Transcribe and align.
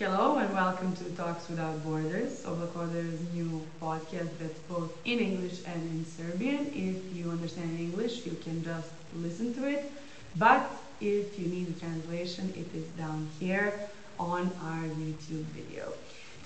Hello 0.00 0.38
and 0.38 0.50
welcome 0.54 0.96
to 0.96 1.04
Talks 1.10 1.46
Without 1.50 1.84
Borders, 1.84 2.42
Oblakoder's 2.46 3.20
new 3.34 3.60
podcast 3.82 4.30
that's 4.38 4.58
both 4.60 4.90
in 5.04 5.18
English 5.18 5.58
and 5.66 5.82
in 5.90 6.06
Serbian. 6.06 6.72
If 6.72 7.14
you 7.14 7.30
understand 7.30 7.78
English, 7.78 8.24
you 8.24 8.32
can 8.42 8.64
just 8.64 8.88
listen 9.14 9.52
to 9.56 9.68
it. 9.68 9.92
But 10.36 10.72
if 11.02 11.38
you 11.38 11.48
need 11.48 11.76
a 11.76 11.78
translation, 11.78 12.50
it 12.56 12.74
is 12.74 12.86
down 12.96 13.28
here 13.38 13.74
on 14.18 14.50
our 14.62 14.84
YouTube 14.84 15.44
video. 15.52 15.92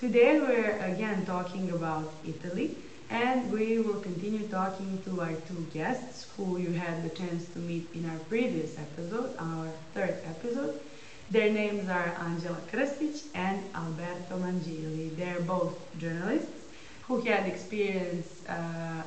Today 0.01 0.41
we're 0.41 0.77
again 0.79 1.25
talking 1.25 1.71
about 1.71 2.11
Italy 2.27 2.75
and 3.09 3.49
we 3.53 3.79
will 3.79 4.01
continue 4.01 4.49
talking 4.49 5.01
to 5.05 5.21
our 5.21 5.35
two 5.47 5.65
guests 5.73 6.27
who 6.35 6.57
you 6.57 6.73
had 6.73 7.05
the 7.05 7.15
chance 7.15 7.47
to 7.53 7.59
meet 7.59 7.87
in 7.93 8.03
our 8.09 8.19
previous 8.27 8.77
episode, 8.77 9.33
our 9.39 9.71
third 9.93 10.15
episode. 10.25 10.77
Their 11.31 11.51
names 11.51 11.89
are 11.89 12.15
Angela 12.19 12.59
Krstic 12.71 13.23
and 13.33 13.63
Alberto 13.73 14.37
Mangili. 14.37 15.15
They're 15.17 15.41
both 15.41 15.75
journalists 15.97 16.67
who 17.07 17.21
had 17.21 17.47
experience 17.47 18.47
uh, 18.47 19.01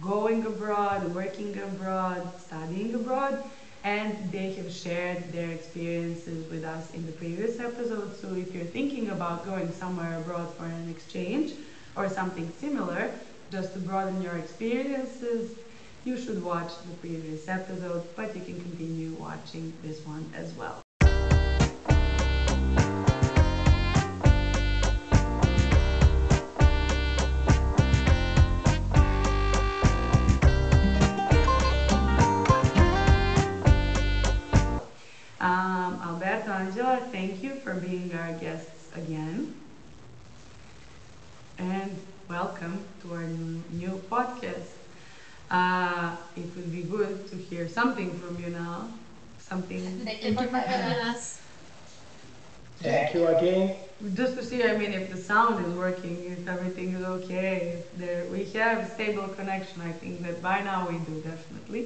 going 0.00 0.46
abroad, 0.46 1.14
working 1.14 1.58
abroad, 1.58 2.32
studying 2.40 2.94
abroad, 2.94 3.44
and 3.84 4.32
they 4.32 4.54
have 4.54 4.72
shared 4.72 5.30
their 5.30 5.50
experiences 5.50 6.50
with 6.50 6.64
us 6.64 6.94
in 6.94 7.04
the 7.04 7.12
previous 7.12 7.60
episode. 7.60 8.16
So 8.16 8.34
if 8.34 8.54
you're 8.54 8.64
thinking 8.64 9.10
about 9.10 9.44
going 9.44 9.70
somewhere 9.72 10.16
abroad 10.18 10.54
for 10.54 10.64
an 10.64 10.88
exchange 10.88 11.52
or 11.96 12.08
something 12.08 12.50
similar, 12.58 13.12
just 13.52 13.74
to 13.74 13.78
broaden 13.78 14.22
your 14.22 14.38
experiences, 14.38 15.50
you 16.06 16.16
should 16.16 16.42
watch 16.42 16.72
the 16.88 16.96
previous 16.96 17.46
episode, 17.46 18.04
but 18.16 18.34
you 18.34 18.42
can 18.42 18.58
continue 18.60 19.12
watching 19.20 19.72
this 19.82 20.04
one 20.06 20.30
as 20.34 20.52
well. 20.54 20.87
Hear 47.58 47.68
something 47.68 48.10
from 48.20 48.38
you 48.42 48.50
now. 48.50 48.88
Something. 49.38 49.82
Thank 50.04 50.22
you 50.24 50.34
for 50.34 50.58
having 50.58 50.98
us. 51.10 51.40
Thank 52.78 53.14
you 53.14 53.26
again. 53.26 53.74
Just 54.14 54.36
to 54.36 54.42
see, 54.44 54.62
I 54.62 54.76
mean, 54.76 54.92
if 54.92 55.10
the 55.10 55.16
sound 55.16 55.64
is 55.66 55.72
working, 55.74 56.16
if 56.30 56.46
everything 56.46 56.92
is 56.92 57.04
okay, 57.16 57.50
if 57.74 57.98
there, 57.98 58.24
we 58.26 58.44
have 58.58 58.78
a 58.86 58.88
stable 58.94 59.26
connection. 59.38 59.82
I 59.82 59.90
think 59.90 60.22
that 60.22 60.40
by 60.40 60.60
now 60.60 60.88
we 60.88 60.98
do 60.98 61.14
definitely. 61.30 61.82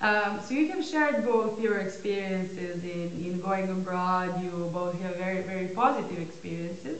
Um, 0.00 0.40
so 0.44 0.54
you 0.54 0.66
have 0.72 0.84
shared 0.84 1.24
both 1.24 1.60
your 1.60 1.78
experiences 1.78 2.84
in, 2.84 3.08
in 3.26 3.40
going 3.40 3.68
abroad. 3.70 4.40
You 4.40 4.70
both 4.72 5.00
have 5.02 5.16
very, 5.16 5.42
very 5.42 5.68
positive 5.68 6.18
experiences. 6.18 6.98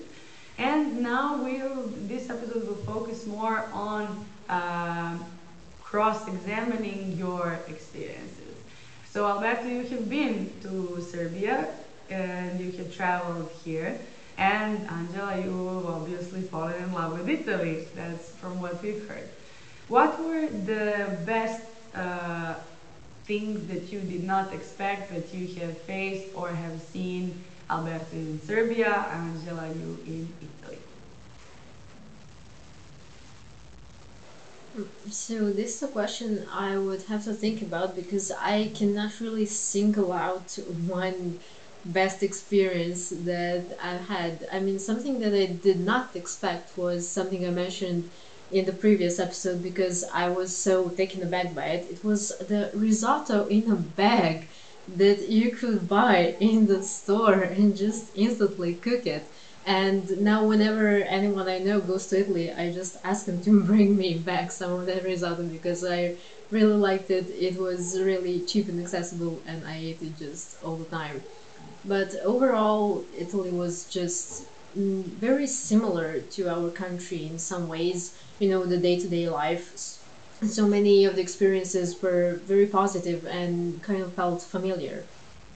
And 0.59 1.03
now 1.03 1.43
we'll, 1.45 1.85
this 2.13 2.31
episode 2.31 2.67
will 2.67 2.83
focus 2.95 3.27
more 3.27 3.69
on 3.73 4.25
uh, 4.49 5.19
cross-examining 5.93 7.13
your 7.19 7.59
experiences. 7.69 8.55
So 9.11 9.29
Alberto, 9.29 9.69
you 9.69 9.85
have 9.93 10.09
been 10.09 10.51
to 10.63 11.03
Serbia 11.03 11.69
and 12.09 12.59
you 12.59 12.73
have 12.79 12.97
traveled 12.97 13.51
here. 13.63 14.01
And 14.39 14.89
Angela, 14.89 15.39
you 15.45 15.85
obviously 15.87 16.41
fallen 16.41 16.83
in 16.83 16.95
love 16.95 17.13
with 17.13 17.29
Italy. 17.29 17.87
That's 17.95 18.31
from 18.41 18.59
what 18.63 18.83
we've 18.83 19.07
heard. 19.07 19.29
What 19.89 20.19
were 20.19 20.47
the 20.47 21.19
best 21.27 21.63
uh, 21.95 22.55
things 23.25 23.69
that 23.69 23.93
you 23.93 24.01
did 24.01 24.25
not 24.25 24.55
expect 24.55 25.13
that 25.13 25.35
you 25.35 25.47
have 25.61 25.77
faced 25.83 26.35
or 26.35 26.49
have 26.49 26.81
seen 26.81 27.45
Alberto 27.69 28.17
in 28.17 28.41
Serbia, 28.41 28.93
Angela 29.13 29.69
you 29.69 29.99
in 30.07 30.33
Italy? 30.41 30.82
So 35.11 35.53
this 35.53 35.77
is 35.77 35.83
a 35.83 35.89
question 35.89 36.47
I 36.51 36.79
would 36.79 37.03
have 37.03 37.25
to 37.25 37.35
think 37.35 37.61
about 37.63 37.95
because 37.95 38.31
I 38.31 38.73
cannot 38.75 39.21
really 39.21 39.45
single 39.47 40.13
out 40.13 40.57
one 40.67 41.41
best 41.85 42.23
experience 42.23 43.11
that 43.11 43.77
I've 43.83 44.03
had. 44.07 44.47
I 44.51 44.61
mean, 44.61 44.79
something 44.79 45.19
that 45.19 45.35
I 45.35 45.47
did 45.47 45.81
not 45.81 46.15
expect 46.17 46.77
was 46.77 47.13
something 47.13 47.45
I 47.45 47.51
mentioned 47.51 48.11
in 48.51 48.65
the 48.65 48.73
previous 48.73 49.19
episode 49.19 49.61
because 49.63 50.05
I 50.13 50.29
was 50.29 50.57
so 50.57 50.89
taken 50.91 51.23
aback 51.23 51.53
by 51.55 51.67
it. 51.77 51.87
It 51.87 52.03
was 52.05 52.29
the 52.41 52.71
risotto 52.73 53.45
in 53.47 53.69
a 53.69 53.77
bag 53.77 54.49
that 54.87 55.29
you 55.29 55.51
could 55.51 55.87
buy 55.89 56.35
in 56.39 56.67
the 56.67 56.83
store 56.83 57.43
and 57.43 57.77
just 57.77 58.11
instantly 58.15 58.75
cook 58.75 59.07
it. 59.07 59.29
And 59.65 60.09
now, 60.19 60.45
whenever 60.47 60.89
anyone 61.05 61.49
I 61.49 61.59
know 61.59 61.81
goes 61.81 62.09
to 62.09 62.19
Italy, 62.21 62.53
I 62.53 62.73
just 62.73 62.97
ask 63.05 63.27
them 63.27 63.41
to 63.43 63.63
bring 63.67 63.97
me 63.97 64.19
back 64.19 64.51
some 64.51 64.73
of 64.73 64.87
that 64.87 65.05
risotto 65.05 65.49
because 65.49 65.85
I 65.85 66.19
really 66.51 66.75
liked 66.75 67.11
it. 67.11 67.29
It 67.31 67.57
was 67.59 68.01
really 68.01 68.45
cheap 68.45 68.69
and 68.69 68.81
accessible, 68.81 69.43
and 69.47 69.65
I 69.67 69.77
ate 69.77 70.03
it 70.03 70.17
just 70.17 70.57
all 70.63 70.79
the 70.79 70.87
time. 70.91 71.25
But 71.85 72.15
overall, 72.25 73.09
Italy 73.13 73.53
was 73.53 73.87
just 73.87 74.49
mm, 74.77 75.05
very 75.19 75.47
similar 75.47 76.21
to 76.23 76.49
our 76.49 76.71
country 76.71 77.27
in 77.27 77.39
some 77.39 77.69
ways 77.69 78.17
you 78.39 78.49
know 78.49 78.65
the 78.67 78.79
day-to-day 78.79 79.29
life 79.29 79.73
so 80.47 80.67
many 80.67 81.05
of 81.05 81.15
the 81.17 81.23
experiences 81.23 82.01
were 82.03 82.41
very 82.45 82.67
positive 82.67 83.25
and 83.27 83.83
kind 83.83 84.03
of 84.03 84.15
felt 84.15 84.43
familiar 84.43 85.09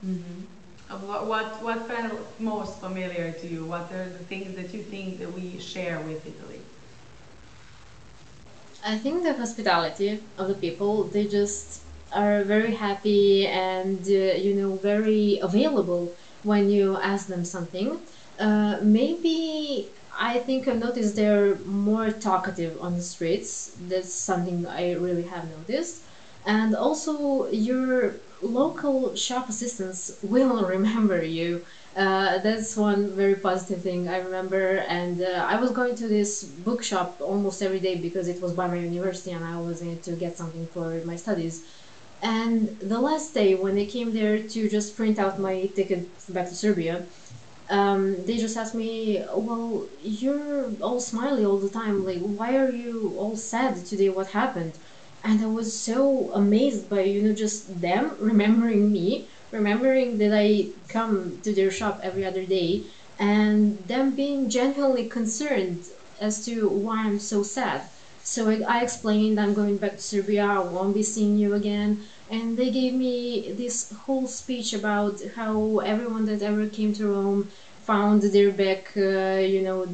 mm-hmm. 0.05 0.45
What, 0.91 1.63
what 1.63 1.87
felt 1.89 2.39
most 2.41 2.81
familiar 2.81 3.33
to 3.33 3.47
you 3.47 3.67
what 3.67 3.93
are 3.93 4.09
the 4.09 4.25
things 4.25 4.55
that 4.57 4.73
you 4.73 4.83
think 4.85 5.19
that 5.19 5.31
we 5.33 5.59
share 5.59 6.01
with 6.01 6.25
italy 6.27 6.65
i 8.83 8.97
think 8.99 9.23
the 9.23 9.35
hospitality 9.35 10.29
of 10.39 10.49
the 10.49 10.55
people 10.55 11.11
they 11.11 11.27
just 11.27 11.83
are 12.13 12.45
very 12.45 12.73
happy 12.75 13.47
and 13.47 14.07
uh, 14.07 14.35
you 14.45 14.55
know 14.55 14.79
very 14.79 15.39
available 15.43 16.17
when 16.43 16.69
you 16.69 16.97
ask 16.97 17.27
them 17.29 17.45
something 17.45 18.07
uh, 18.39 18.79
maybe 18.83 19.93
I 20.19 20.39
think 20.39 20.67
I've 20.67 20.79
noticed 20.79 21.15
they're 21.17 21.59
more 21.67 22.11
talkative 22.11 22.79
on 22.81 22.95
the 22.95 23.03
streets. 23.03 23.77
That's 23.79 24.15
something 24.15 24.67
I 24.67 24.93
really 24.93 25.25
have 25.25 25.51
noticed. 25.51 26.07
And 26.47 26.75
also, 26.75 27.49
your 27.49 28.23
local 28.47 29.15
shop 29.17 29.49
assistants 29.49 30.19
will 30.23 30.67
remember 30.67 31.23
you. 31.23 31.65
Uh, 31.95 32.39
that's 32.39 32.77
one 32.77 33.15
very 33.17 33.37
positive 33.37 33.83
thing 33.83 34.09
I 34.09 34.19
remember. 34.19 34.79
And 34.89 35.23
uh, 35.23 35.47
I 35.49 35.57
was 35.57 35.71
going 35.73 35.97
to 35.97 36.09
this 36.09 36.45
bookshop 36.45 37.19
almost 37.21 37.63
every 37.63 37.81
day 37.81 38.01
because 38.01 38.29
it 38.29 38.41
was 38.43 38.55
by 38.55 38.69
my 38.69 38.77
university 38.77 39.31
and 39.33 39.45
I 39.45 39.59
was 39.59 39.81
in 39.83 40.01
to 40.03 40.17
get 40.17 40.37
something 40.37 40.67
for 40.69 41.03
my 41.05 41.17
studies. 41.17 41.65
And 42.23 42.79
the 42.81 43.01
last 43.01 43.35
day, 43.35 43.55
when 43.55 43.75
they 43.75 43.87
came 43.87 44.13
there 44.13 44.49
to 44.49 44.69
just 44.69 44.97
print 44.97 45.19
out 45.19 45.39
my 45.39 45.67
ticket 45.77 46.09
back 46.29 46.49
to 46.49 46.55
Serbia, 46.55 47.07
um, 47.69 48.25
they 48.27 48.39
just 48.39 48.57
asked 48.57 48.75
me, 48.75 49.25
well, 49.35 49.89
you're 50.01 50.73
all 50.81 51.01
smiley 51.01 51.45
all 51.45 51.59
the 51.59 51.71
time. 51.71 52.05
Like, 52.05 52.21
why 52.21 52.57
are 52.57 52.71
you 52.71 53.15
all 53.19 53.37
sad 53.37 53.85
today? 53.85 54.09
What 54.09 54.29
happened? 54.29 54.79
And 55.27 55.43
I 55.43 55.47
was 55.47 55.71
so 55.85 56.33
amazed 56.33 56.89
by, 56.89 57.03
you 57.03 57.21
know, 57.23 57.35
just 57.35 57.81
them 57.81 58.17
remembering 58.21 58.93
me, 58.93 59.29
remembering 59.51 60.19
that 60.19 60.33
I 60.33 60.75
come 60.89 61.41
to 61.43 61.53
their 61.55 61.71
shop 61.71 62.01
every 62.03 62.25
other 62.25 62.45
day, 62.47 62.71
and 63.19 63.89
them 63.89 64.15
being 64.15 64.49
genuinely 64.49 65.09
concerned 65.09 65.85
as 66.21 66.45
to 66.47 66.69
why 66.69 66.99
I'm 67.07 67.19
so 67.19 67.43
sad. 67.43 67.81
So 68.23 68.49
I, 68.49 68.57
I 68.77 68.83
explained 68.83 69.39
I'm 69.41 69.55
going 69.55 69.79
back 69.79 69.97
to 69.97 70.03
Serbia, 70.03 70.45
I 70.47 70.59
won't 70.61 70.95
be 70.95 71.03
seeing 71.03 71.37
you 71.37 71.55
again. 71.55 71.91
And 72.29 72.57
they 72.57 72.71
gave 72.71 72.95
me 72.95 73.53
this 73.59 73.93
whole 74.05 74.27
speech 74.29 74.73
about 74.73 75.21
how 75.35 75.79
everyone 75.79 76.25
that 76.27 76.43
ever 76.43 76.69
came 76.69 76.93
to 76.95 77.09
Rome 77.09 77.51
found 77.81 78.23
their 78.23 78.53
back, 78.53 78.93
uh, 78.97 79.39
you 79.55 79.63
know, 79.63 79.87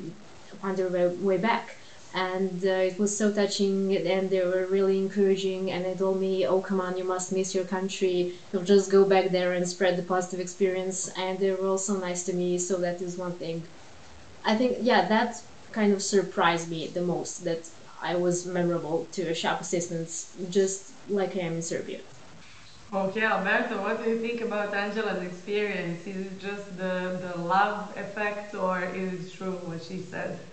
found 0.60 0.76
their 0.78 0.90
way, 0.90 1.06
way 1.08 1.38
back. 1.38 1.76
And 2.14 2.64
uh, 2.64 2.68
it 2.90 2.98
was 2.98 3.16
so 3.16 3.32
touching, 3.32 3.94
and 3.96 4.30
they 4.30 4.42
were 4.44 4.66
really 4.66 4.98
encouraging. 4.98 5.70
And 5.70 5.84
they 5.84 5.94
told 5.94 6.20
me, 6.20 6.46
"Oh, 6.46 6.60
come 6.60 6.80
on, 6.80 6.96
you 6.96 7.04
must 7.04 7.32
miss 7.32 7.54
your 7.54 7.64
country. 7.64 8.38
You'll 8.52 8.64
just 8.64 8.90
go 8.90 9.04
back 9.06 9.30
there 9.32 9.52
and 9.52 9.66
spread 9.68 9.96
the 9.96 10.02
positive 10.02 10.40
experience." 10.40 11.08
And 11.16 11.38
they 11.40 11.50
were 11.52 11.66
also 11.68 11.98
nice 11.98 12.24
to 12.24 12.34
me, 12.34 12.58
so 12.58 12.78
that 12.80 13.00
is 13.02 13.16
one 13.18 13.38
thing. 13.38 13.68
I 14.44 14.56
think, 14.56 14.78
yeah, 14.80 15.08
that 15.08 15.36
kind 15.72 15.92
of 15.92 16.02
surprised 16.02 16.68
me 16.70 16.88
the 16.88 17.02
most. 17.02 17.44
That 17.44 17.66
I 18.02 18.16
was 18.16 18.46
memorable 18.46 19.06
to 19.14 19.22
a 19.30 19.34
shop 19.34 19.60
assistant 19.60 20.10
just 20.48 20.92
like 21.08 21.36
I 21.36 21.40
am 21.40 21.54
in 21.56 21.62
Serbia. 21.62 22.02
Okay, 22.92 23.22
Alberto, 23.24 23.82
what 23.82 24.02
do 24.04 24.08
you 24.10 24.20
think 24.20 24.40
about 24.40 24.72
Angela's 24.74 25.22
experience? 25.22 26.06
Is 26.06 26.26
it 26.26 26.38
just 26.38 26.76
the, 26.76 27.18
the 27.20 27.36
love 27.40 27.92
effect 27.96 28.54
or 28.54 28.82
is 28.84 29.26
it 29.26 29.32
true 29.32 29.58
what 29.64 29.82
she 29.82 30.00
said? 30.00 30.51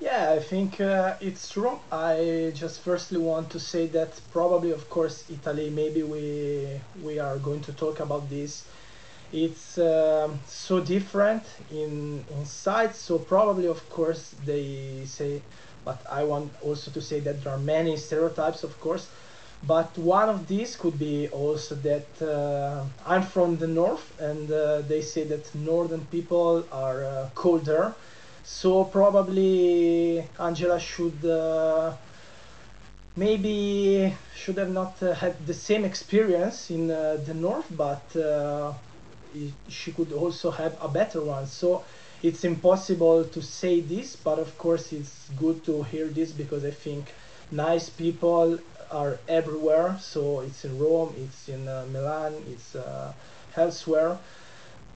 Yeah, 0.00 0.32
I 0.32 0.40
think 0.40 0.80
uh, 0.80 1.14
it's 1.20 1.50
true. 1.50 1.78
I 1.92 2.52
just 2.54 2.80
firstly 2.80 3.18
want 3.18 3.50
to 3.50 3.60
say 3.60 3.86
that 3.88 4.20
probably, 4.32 4.70
of 4.72 4.88
course, 4.88 5.24
Italy. 5.30 5.68
Maybe 5.70 6.02
we 6.02 6.80
we 7.02 7.18
are 7.20 7.36
going 7.38 7.60
to 7.62 7.72
talk 7.72 8.00
about 8.00 8.28
this. 8.30 8.64
It's 9.32 9.78
um, 9.78 10.40
so 10.46 10.80
different 10.80 11.44
in 11.70 12.24
inside. 12.38 12.94
So 12.96 13.18
probably, 13.18 13.66
of 13.68 13.88
course, 13.90 14.34
they 14.44 15.04
say. 15.06 15.42
But 15.84 16.00
I 16.10 16.24
want 16.24 16.52
also 16.62 16.90
to 16.92 17.00
say 17.00 17.20
that 17.20 17.42
there 17.44 17.52
are 17.54 17.58
many 17.76 17.96
stereotypes, 17.96 18.64
of 18.64 18.78
course. 18.80 19.08
But 19.62 19.96
one 19.98 20.28
of 20.28 20.46
these 20.48 20.76
could 20.76 20.98
be 20.98 21.28
also 21.28 21.74
that 21.76 22.08
uh, 22.22 22.84
I'm 23.06 23.22
from 23.22 23.56
the 23.58 23.66
north, 23.68 24.18
and 24.20 24.50
uh, 24.50 24.80
they 24.82 25.02
say 25.02 25.24
that 25.24 25.54
northern 25.54 26.06
people 26.06 26.64
are 26.72 27.04
uh, 27.04 27.30
colder 27.34 27.94
so 28.44 28.84
probably 28.84 30.24
Angela 30.38 30.80
should 30.80 31.24
uh, 31.24 31.92
maybe 33.16 34.14
should 34.34 34.56
have 34.56 34.70
not 34.70 35.02
uh, 35.02 35.14
had 35.14 35.34
the 35.46 35.54
same 35.54 35.84
experience 35.84 36.70
in 36.70 36.90
uh, 36.90 37.18
the 37.26 37.34
north, 37.34 37.66
but 37.76 38.04
uh, 38.16 38.72
she 39.68 39.92
could 39.92 40.12
also 40.12 40.50
have 40.50 40.76
a 40.80 40.88
better 40.88 41.22
one. 41.22 41.46
So 41.46 41.84
it's 42.22 42.44
impossible 42.44 43.24
to 43.24 43.42
say 43.42 43.80
this, 43.80 44.16
but 44.16 44.38
of 44.38 44.56
course 44.58 44.92
it's 44.92 45.30
good 45.38 45.64
to 45.64 45.82
hear 45.84 46.06
this 46.06 46.32
because 46.32 46.64
I 46.64 46.70
think 46.70 47.12
nice 47.50 47.88
people 47.88 48.58
are 48.90 49.18
everywhere. 49.28 49.96
So 50.00 50.40
it's 50.40 50.64
in 50.64 50.78
Rome, 50.78 51.14
it's 51.16 51.48
in 51.48 51.68
uh, 51.68 51.86
Milan, 51.92 52.34
it's 52.48 52.74
uh, 52.74 53.12
elsewhere. 53.56 54.18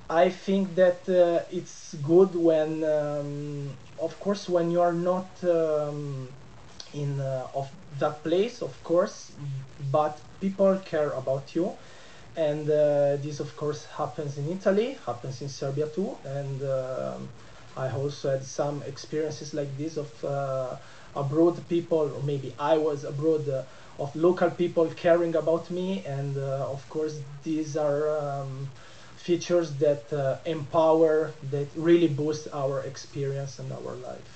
I 0.08 0.28
think 0.28 0.74
that 0.74 1.08
uh, 1.08 1.44
it's 1.50 1.94
good 1.94 2.34
when, 2.34 2.84
um, 2.84 3.76
of 3.98 4.18
course, 4.20 4.48
when 4.48 4.70
you 4.70 4.80
are 4.80 4.92
not 4.92 5.42
um, 5.44 6.28
in 6.92 7.20
uh, 7.20 7.46
of 7.54 7.70
that 7.98 8.22
place, 8.22 8.60
of 8.62 8.82
course, 8.84 9.32
but 9.90 10.20
people 10.40 10.78
care 10.84 11.10
about 11.12 11.54
you, 11.54 11.72
and 12.36 12.68
uh, 12.68 13.16
this, 13.16 13.40
of 13.40 13.56
course, 13.56 13.86
happens 13.86 14.36
in 14.36 14.48
Italy, 14.48 14.98
happens 15.06 15.40
in 15.40 15.48
Serbia 15.48 15.86
too, 15.88 16.18
and 16.24 16.62
um, 16.62 17.28
I 17.76 17.88
also 17.90 18.30
had 18.30 18.44
some 18.44 18.82
experiences 18.82 19.54
like 19.54 19.74
this 19.78 19.96
of 19.96 20.24
uh, 20.24 20.76
abroad 21.14 21.66
people, 21.68 22.12
or 22.14 22.22
maybe 22.22 22.54
I 22.58 22.76
was 22.78 23.04
abroad. 23.04 23.48
Uh, 23.48 23.64
of 23.96 24.12
local 24.16 24.50
people 24.50 24.88
caring 24.88 25.36
about 25.36 25.70
me, 25.70 26.04
and 26.04 26.36
uh, 26.36 26.66
of 26.68 26.88
course, 26.88 27.20
these 27.44 27.76
are 27.76 28.10
um, 28.18 28.68
features 29.24 29.72
that 29.76 30.04
uh, 30.12 30.36
empower, 30.44 31.32
that 31.50 31.66
really 31.76 32.08
boost 32.08 32.46
our 32.52 32.82
experience 32.82 33.58
and 33.58 33.72
our 33.72 33.94
life. 34.10 34.30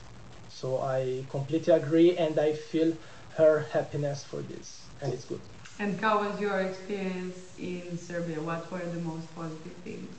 So 0.48 0.80
I 0.80 1.24
completely 1.28 1.74
agree, 1.74 2.16
and 2.16 2.38
I 2.38 2.54
feel 2.54 2.96
her 3.36 3.66
happiness 3.70 4.24
for 4.24 4.40
this, 4.40 4.86
and 5.02 5.12
it's 5.12 5.26
good. 5.26 5.40
And 5.78 6.00
how 6.00 6.24
was 6.24 6.40
your 6.40 6.58
experience 6.60 7.36
in 7.58 7.98
Serbia? 7.98 8.40
What 8.40 8.72
were 8.72 8.86
the 8.96 9.00
most 9.00 9.26
positive 9.36 9.76
things? 9.84 10.14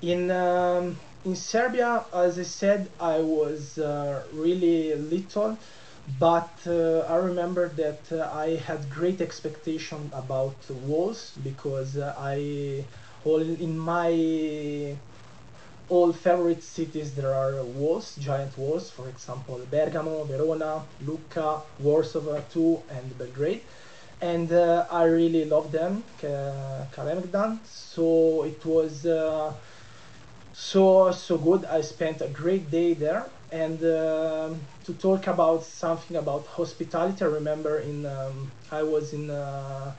In 0.00 0.30
um, 0.30 0.96
in 1.24 1.34
Serbia, 1.34 2.04
as 2.14 2.38
I 2.38 2.44
said, 2.44 2.88
I 3.00 3.18
was 3.18 3.78
uh, 3.78 4.22
really 4.32 4.94
little 4.94 5.58
but 6.06 6.58
uh, 6.66 7.00
I 7.00 7.16
remember 7.16 7.68
that 7.70 8.10
uh, 8.12 8.30
I 8.32 8.56
had 8.56 8.88
great 8.90 9.20
expectation 9.20 10.10
about 10.14 10.56
walls 10.70 11.36
because 11.42 11.96
uh, 11.96 12.14
I 12.18 12.86
all 13.24 13.40
in 13.40 13.76
my 13.78 14.98
all 15.88 16.12
favorite 16.12 16.62
cities 16.62 17.14
there 17.14 17.34
are 17.34 17.64
walls, 17.64 18.16
giant 18.16 18.56
walls, 18.58 18.90
for 18.90 19.08
example 19.08 19.66
Bergamo, 19.70 20.24
Verona, 20.24 20.84
Lucca, 21.00 21.62
Warsaw 21.78 22.40
too, 22.50 22.82
and 22.90 23.16
Belgrade. 23.18 23.62
And 24.20 24.52
uh, 24.52 24.86
I 24.90 25.04
really 25.04 25.44
love 25.44 25.72
them, 25.72 26.04
Kalemegdan. 26.20 27.60
So 27.66 28.44
it 28.44 28.64
was 28.64 29.06
uh, 29.06 29.54
so 30.52 31.10
so 31.12 31.38
good. 31.38 31.64
I 31.64 31.80
spent 31.82 32.20
a 32.22 32.28
great 32.28 32.70
day 32.70 32.94
there 32.94 33.30
and 33.62 33.78
um, 33.84 34.60
to 34.84 34.92
talk 35.06 35.26
about 35.26 35.64
something 35.64 36.16
about 36.16 36.46
hospitality. 36.46 37.24
I 37.24 37.28
remember 37.40 37.78
in 37.90 38.04
um, 38.06 38.50
I 38.70 38.82
was 38.82 39.12
in 39.18 39.30
uh, 39.30 39.92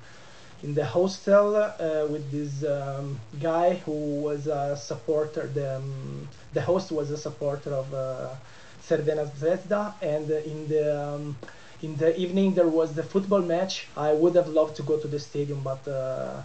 in 0.63 0.73
the 0.73 0.85
hostel 0.85 1.55
uh, 1.55 2.05
with 2.13 2.25
this 2.35 2.53
um, 2.63 3.19
guy 3.41 3.69
who 3.85 3.97
was 4.27 4.47
a 4.47 4.75
supporter. 4.89 5.43
The 5.57 5.77
um, 5.77 6.27
the 6.53 6.61
host 6.61 6.91
was 6.91 7.07
a 7.11 7.17
supporter 7.27 7.71
of 7.81 7.87
uh, 7.93 8.35
Crvena 8.87 9.25
Zvezda, 9.39 9.83
and 10.01 10.29
in 10.53 10.59
the 10.73 10.85
um, 11.05 11.35
in 11.81 11.95
the 11.97 12.11
evening 12.23 12.53
there 12.53 12.71
was 12.79 12.89
the 12.99 13.03
football 13.13 13.41
match. 13.55 13.73
I 14.09 14.13
would 14.13 14.35
have 14.35 14.49
loved 14.59 14.75
to 14.79 14.83
go 14.83 14.95
to 15.03 15.07
the 15.07 15.19
stadium, 15.29 15.61
but 15.71 15.81
uh, 15.87 16.41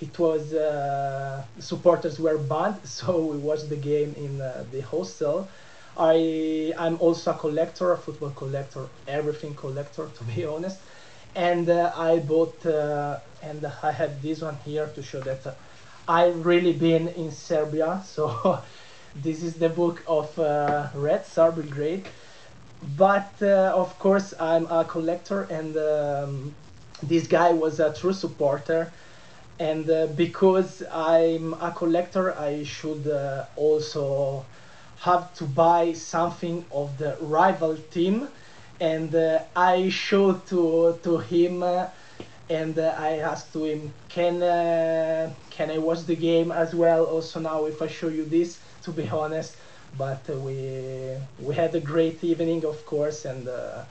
it 0.00 0.14
was 0.18 0.54
uh, 0.54 1.42
supporters 1.58 2.18
were 2.18 2.38
banned, 2.38 2.80
so 2.98 3.10
we 3.32 3.36
watched 3.48 3.68
the 3.68 3.80
game 3.90 4.14
in 4.26 4.40
uh, 4.40 4.64
the 4.72 4.80
hostel 4.92 5.48
I 5.96 6.72
I'm 6.78 6.98
also 7.00 7.32
a 7.32 7.34
collector, 7.34 7.92
a 7.92 7.98
football 7.98 8.30
collector, 8.30 8.86
everything 9.06 9.54
collector 9.54 10.08
to 10.08 10.24
be 10.24 10.44
honest. 10.44 10.78
And 11.34 11.68
uh, 11.68 11.92
I 11.96 12.18
bought 12.18 12.64
uh, 12.66 13.18
and 13.42 13.66
I 13.82 13.92
have 13.92 14.22
this 14.22 14.40
one 14.42 14.56
here 14.64 14.86
to 14.94 15.02
show 15.02 15.20
that 15.20 15.46
uh, 15.46 15.54
I've 16.08 16.44
really 16.46 16.72
been 16.72 17.08
in 17.08 17.30
Serbia. 17.30 18.02
So 18.06 18.60
this 19.14 19.42
is 19.42 19.54
the 19.54 19.68
book 19.68 20.02
of 20.06 20.38
uh, 20.38 20.88
Red 20.94 21.26
Star 21.26 21.52
Belgrade. 21.52 22.06
But 22.96 23.32
uh, 23.42 23.72
of 23.74 23.98
course 23.98 24.34
I'm 24.40 24.66
a 24.66 24.84
collector 24.84 25.42
and 25.42 25.76
um, 25.76 26.54
this 27.02 27.26
guy 27.26 27.52
was 27.52 27.80
a 27.80 27.92
true 27.92 28.12
supporter 28.12 28.92
and 29.58 29.88
uh, 29.88 30.06
because 30.16 30.82
I'm 30.90 31.54
a 31.54 31.70
collector 31.70 32.36
I 32.36 32.64
should 32.64 33.06
also 33.56 34.44
have 35.02 35.34
to 35.34 35.44
buy 35.44 35.92
something 35.92 36.64
of 36.70 36.96
the 36.98 37.16
rival 37.20 37.76
team 37.90 38.28
and 38.80 39.14
uh, 39.14 39.40
I 39.56 39.88
showed 39.88 40.46
to 40.46 40.98
to 41.02 41.18
him 41.18 41.62
uh, 41.62 41.86
and 42.48 42.78
uh, 42.78 42.94
I 42.98 43.18
asked 43.18 43.52
to 43.54 43.64
him 43.64 43.92
can 44.08 44.42
uh, 44.42 45.32
can 45.50 45.70
I 45.70 45.78
watch 45.78 46.02
the 46.06 46.14
game 46.16 46.52
as 46.52 46.74
well 46.74 47.04
also 47.04 47.40
now 47.40 47.66
if 47.66 47.82
I 47.82 47.88
show 47.88 48.08
you 48.08 48.24
this? 48.24 48.60
To 48.84 48.92
be 48.92 49.08
honest 49.22 49.56
but 49.98 50.22
uh, 50.30 50.34
we 50.46 50.58
we 51.46 51.54
had 51.54 51.74
a 51.74 51.80
great 51.80 52.22
evening 52.22 52.64
of 52.64 52.78
course 52.86 53.24
and 53.24 53.48
uh, 53.48 53.84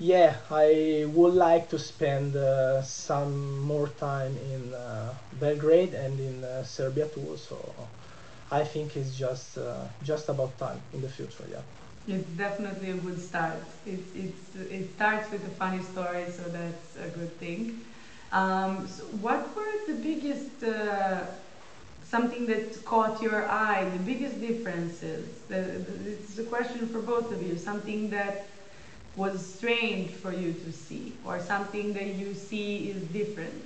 yeah 0.00 0.36
I 0.50 1.06
would 1.14 1.34
like 1.34 1.68
to 1.70 1.78
spend 1.78 2.34
some 2.84 3.60
more 3.60 3.88
time 4.10 4.34
in 4.54 4.74
Belgrade 5.40 5.94
and 5.94 6.18
in 6.18 6.36
Serbia 6.64 7.06
too 7.06 7.36
so 7.36 7.56
I 8.52 8.64
think 8.64 8.96
it's 8.96 9.16
just 9.16 9.56
uh, 9.56 9.84
just 10.04 10.28
about 10.28 10.58
time 10.58 10.80
in 10.92 11.00
the 11.00 11.08
future. 11.08 11.44
Yeah. 11.50 11.62
It's 12.06 12.28
definitely 12.36 12.90
a 12.90 12.96
good 12.96 13.18
start. 13.18 13.62
It's, 13.86 14.14
it's, 14.14 14.56
it 14.70 14.94
starts 14.94 15.30
with 15.30 15.42
a 15.46 15.54
funny 15.62 15.82
story, 15.82 16.26
so 16.30 16.42
that's 16.42 16.96
a 16.96 17.08
good 17.18 17.32
thing. 17.38 17.80
Um, 18.30 18.86
so 18.86 19.04
what 19.26 19.56
were 19.56 19.72
the 19.86 19.94
biggest, 19.94 20.62
uh, 20.64 21.20
something 22.04 22.44
that 22.46 22.84
caught 22.84 23.22
your 23.22 23.48
eye, 23.48 23.88
the 23.88 24.02
biggest 24.02 24.38
differences? 24.40 25.28
The, 25.48 25.60
the, 25.86 26.10
it's 26.12 26.38
a 26.38 26.44
question 26.44 26.88
for 26.88 27.00
both 27.00 27.32
of 27.32 27.40
you, 27.42 27.56
something 27.56 28.10
that 28.10 28.48
was 29.16 29.54
strange 29.54 30.10
for 30.10 30.32
you 30.32 30.52
to 30.52 30.72
see, 30.72 31.14
or 31.24 31.40
something 31.40 31.94
that 31.94 32.14
you 32.16 32.34
see 32.34 32.90
is 32.90 33.02
different. 33.04 33.64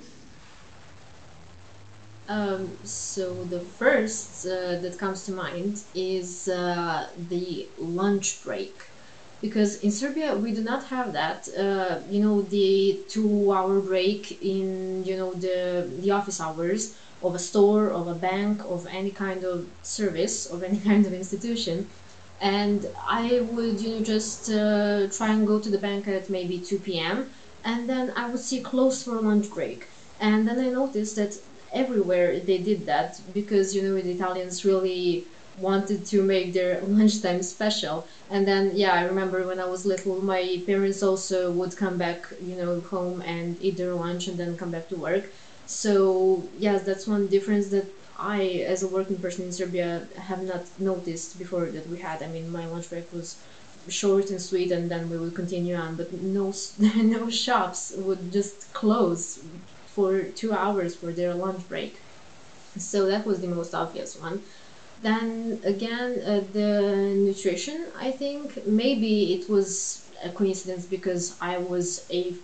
Um, 2.27 2.83
so 2.85 3.45
the 3.45 3.61
first 3.61 4.45
uh, 4.45 4.79
that 4.81 4.97
comes 4.99 5.23
to 5.25 5.31
mind 5.31 5.77
is 5.93 6.47
uh, 6.49 7.07
the 7.17 7.71
lunch 7.77 8.43
break, 8.43 8.81
because 9.39 9.77
in 9.77 9.91
Serbia 9.91 10.35
we 10.35 10.53
do 10.53 10.61
not 10.61 10.83
have 10.87 11.13
that. 11.13 11.47
Uh, 11.57 12.01
you 12.09 12.19
know, 12.21 12.41
the 12.41 13.05
two-hour 13.09 13.81
break 13.81 14.31
in 14.41 15.03
you 15.05 15.15
know 15.15 15.33
the 15.35 15.97
the 16.01 16.11
office 16.11 16.41
hours 16.41 16.97
of 17.21 17.33
a 17.33 17.39
store, 17.39 17.91
of 17.91 18.07
a 18.07 18.15
bank, 18.15 18.61
of 18.65 18.85
any 18.87 19.11
kind 19.13 19.45
of 19.45 19.69
service, 19.81 20.45
of 20.45 20.63
any 20.63 20.79
kind 20.89 21.05
of 21.05 21.13
institution. 21.13 21.89
And 22.39 22.85
I 23.09 23.39
would 23.41 23.79
you 23.81 23.89
know 23.89 24.01
just 24.03 24.49
uh, 24.49 25.07
try 25.09 25.31
and 25.33 25.47
go 25.47 25.59
to 25.59 25.69
the 25.71 25.79
bank 25.79 26.07
at 26.07 26.29
maybe 26.29 26.63
2 26.63 26.99
p.m. 26.99 27.31
and 27.63 27.89
then 27.89 28.11
I 28.15 28.29
would 28.29 28.39
see 28.39 28.61
closed 28.61 29.03
for 29.05 29.21
lunch 29.21 29.49
break. 29.49 29.85
And 30.19 30.47
then 30.47 30.59
I 30.59 30.69
noticed 30.69 31.15
that 31.15 31.33
everywhere 31.71 32.39
they 32.39 32.63
did 32.63 32.85
that 32.85 33.19
because 33.33 33.75
you 33.75 33.81
know 33.83 33.95
the 34.01 34.11
Italians 34.11 34.63
really 34.65 35.27
wanted 35.55 36.05
to 36.05 36.21
make 36.21 36.53
their 36.53 36.81
lunchtime 36.85 37.41
special. 37.41 38.07
And 38.29 38.47
then, 38.47 38.75
yeah, 38.75 38.93
I 38.93 39.01
remember 39.03 39.45
when 39.47 39.59
I 39.59 39.65
was 39.65 39.85
little, 39.87 40.21
my 40.21 40.63
parents 40.67 41.01
also 41.01 41.51
would 41.51 41.75
come 41.75 41.97
back, 41.97 42.25
you 42.39 42.55
know, 42.55 42.81
home 42.81 43.21
and 43.21 43.59
eat 43.59 43.77
their 43.77 43.95
lunch 43.95 44.27
and 44.27 44.37
then 44.39 44.55
come 44.55 44.69
back 44.71 44.87
to 44.89 44.97
work. 44.97 45.31
So, 45.65 46.51
yes, 46.53 46.85
that's 46.85 47.07
one 47.07 47.27
difference 47.27 47.69
that 47.71 47.91
I, 48.15 48.63
as 48.67 48.83
a 48.83 48.87
working 48.87 49.19
person 49.19 49.45
in 49.45 49.51
Serbia, 49.51 50.09
have 50.17 50.43
not 50.43 50.69
noticed 50.77 51.37
before 51.39 51.71
that 51.71 51.87
we 51.87 51.99
had. 51.99 52.21
I 52.23 52.27
mean, 52.27 52.49
my 52.51 52.67
lunch 52.67 52.89
break 52.89 53.11
was 53.11 53.43
short 53.89 54.29
and 54.29 54.41
sweet, 54.41 54.71
and 54.71 54.89
then 54.91 55.09
we 55.09 55.17
would 55.17 55.35
continue 55.35 55.75
on. 55.75 55.95
But 55.97 56.13
no, 56.13 56.53
no 56.77 57.29
shops 57.29 57.93
would 57.95 58.31
just 58.31 58.73
close 58.73 59.39
for 59.97 60.11
two 60.41 60.51
hours 60.53 60.93
for 61.01 61.11
their 61.13 61.33
lunch 61.35 61.63
break. 61.67 61.93
So 62.77 63.07
that 63.07 63.25
was 63.25 63.41
the 63.41 63.47
most 63.47 63.73
obvious 63.73 64.15
one. 64.15 64.43
Then 64.97 65.61
again, 65.63 66.11
uh, 66.25 66.41
the 66.59 67.13
nutrition, 67.17 67.91
I 67.95 68.11
think 68.11 68.59
maybe 68.67 69.33
it 69.35 69.49
was 69.49 70.09
a 70.23 70.31
coincidence 70.31 70.85
because 70.87 71.37
I 71.41 71.57
was 71.59 72.05
a 72.11 72.37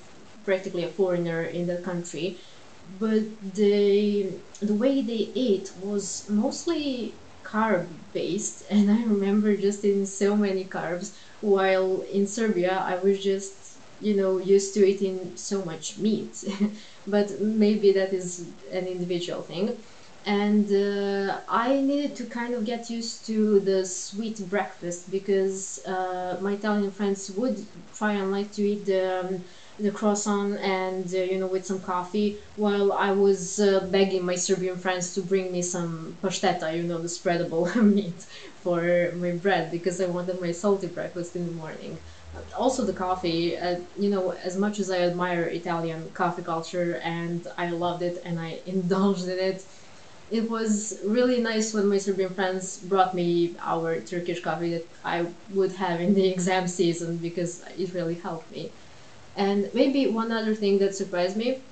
practically 0.46 0.84
a 0.84 0.90
foreigner 0.92 1.44
in 1.44 1.68
the 1.68 1.82
country, 1.82 2.40
but 2.84 3.24
the 3.42 4.42
the 4.62 4.76
way 4.76 5.02
they 5.06 5.24
ate 5.36 5.70
was 5.78 6.28
mostly 6.30 7.22
carb 7.44 8.12
based, 8.12 8.64
and 8.70 8.92
I 8.92 9.04
remember 9.04 9.56
just 9.58 9.84
eating 9.86 10.06
so 10.06 10.36
many 10.36 10.70
carbs. 10.70 11.16
While 11.42 12.02
in 12.02 12.28
Serbia, 12.28 12.74
I 12.74 12.96
was 12.98 13.24
just 13.24 13.63
you 14.04 14.16
know 14.16 14.38
used 14.40 14.74
to 14.76 14.86
eating 14.86 15.36
so 15.38 15.64
much 15.66 15.98
meat, 15.98 16.44
but 17.08 17.40
maybe 17.40 17.92
that 17.94 18.14
is 18.14 18.54
an 18.72 18.88
individual 18.88 19.42
thing 19.44 19.84
and 20.26 20.72
uh, 20.72 21.42
I 21.50 21.82
needed 21.82 22.16
to 22.18 22.26
kind 22.28 22.54
of 22.54 22.64
get 22.64 22.90
used 22.90 23.26
to 23.26 23.60
the 23.60 23.84
sweet 23.86 24.40
breakfast 24.48 25.12
because 25.12 25.80
uh, 25.86 26.38
my 26.40 26.54
Italian 26.54 26.92
friends 26.92 27.30
would 27.36 27.60
try 27.94 28.14
and 28.14 28.32
like 28.32 28.52
to 28.54 28.62
eat 28.62 28.86
the, 28.86 29.20
um, 29.26 29.44
the 29.78 29.92
croissant 29.92 30.58
and 30.62 31.14
uh, 31.14 31.18
you 31.18 31.38
know 31.38 31.48
with 31.48 31.66
some 31.66 31.82
coffee 31.82 32.40
while 32.56 32.94
I 32.94 33.12
was 33.12 33.60
uh, 33.60 33.82
begging 33.92 34.24
my 34.24 34.36
Serbian 34.36 34.78
friends 34.78 35.14
to 35.16 35.22
bring 35.22 35.52
me 35.52 35.62
some 35.62 36.18
pasteta, 36.24 36.74
you 36.74 36.84
know 36.84 37.02
the 37.02 37.08
spreadable 37.10 37.74
meat 37.94 38.26
for 38.56 39.12
my 39.16 39.32
bread 39.34 39.72
because 39.72 40.00
I 40.00 40.06
wanted 40.06 40.40
my 40.40 40.52
salty 40.52 40.88
breakfast 40.88 41.36
in 41.36 41.46
the 41.46 41.52
morning. 41.52 42.00
Also 42.58 42.84
the 42.86 42.94
coffee, 42.94 43.58
uh, 43.58 43.82
you 43.96 44.10
know, 44.10 44.32
as 44.32 44.58
much 44.58 44.80
as 44.80 44.90
I 44.90 45.00
admire 45.00 45.44
Italian 45.44 46.12
coffee 46.14 46.42
culture 46.42 46.96
and 47.04 47.46
I 47.58 47.70
loved 47.70 48.02
it 48.02 48.18
and 48.26 48.40
I 48.40 48.62
indulged 48.66 49.28
in 49.28 49.38
it, 49.40 49.64
it 50.30 50.50
was 50.50 51.00
really 51.06 51.40
nice 51.42 51.74
when 51.74 51.88
my 51.88 51.98
Serbian 51.98 52.34
friends 52.34 52.78
brought 52.80 53.14
me 53.14 53.56
our 53.60 54.02
Turkish 54.02 54.42
coffee 54.42 54.72
that 54.72 54.88
I 55.04 55.34
would 55.50 55.74
have 55.74 56.02
in 56.02 56.14
the 56.16 56.28
exam 56.36 56.68
season 56.68 57.18
because 57.20 57.62
it 57.78 57.94
really 57.94 58.16
helped 58.16 58.50
me. 58.52 58.74
And 59.36 59.70
maybe 59.74 60.08
one 60.08 60.32
other 60.32 60.56
thing 60.56 60.80
that 60.80 60.96
surprised 60.96 61.38
me, 61.38 61.66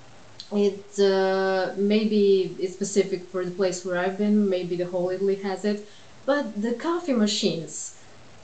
it 0.52 1.00
uh, 1.00 1.74
maybe 1.78 2.58
it's 2.60 2.74
specific 2.74 3.30
for 3.32 3.46
the 3.46 3.52
place 3.52 3.86
where 3.86 3.98
I've 3.98 4.18
been, 4.18 4.50
maybe 4.50 4.76
the 4.78 4.86
whole 4.88 5.10
Italy 5.10 5.36
has 5.38 5.66
it, 5.66 5.88
but 6.26 6.62
the 6.62 6.76
coffee 6.76 7.14
machines 7.14 8.01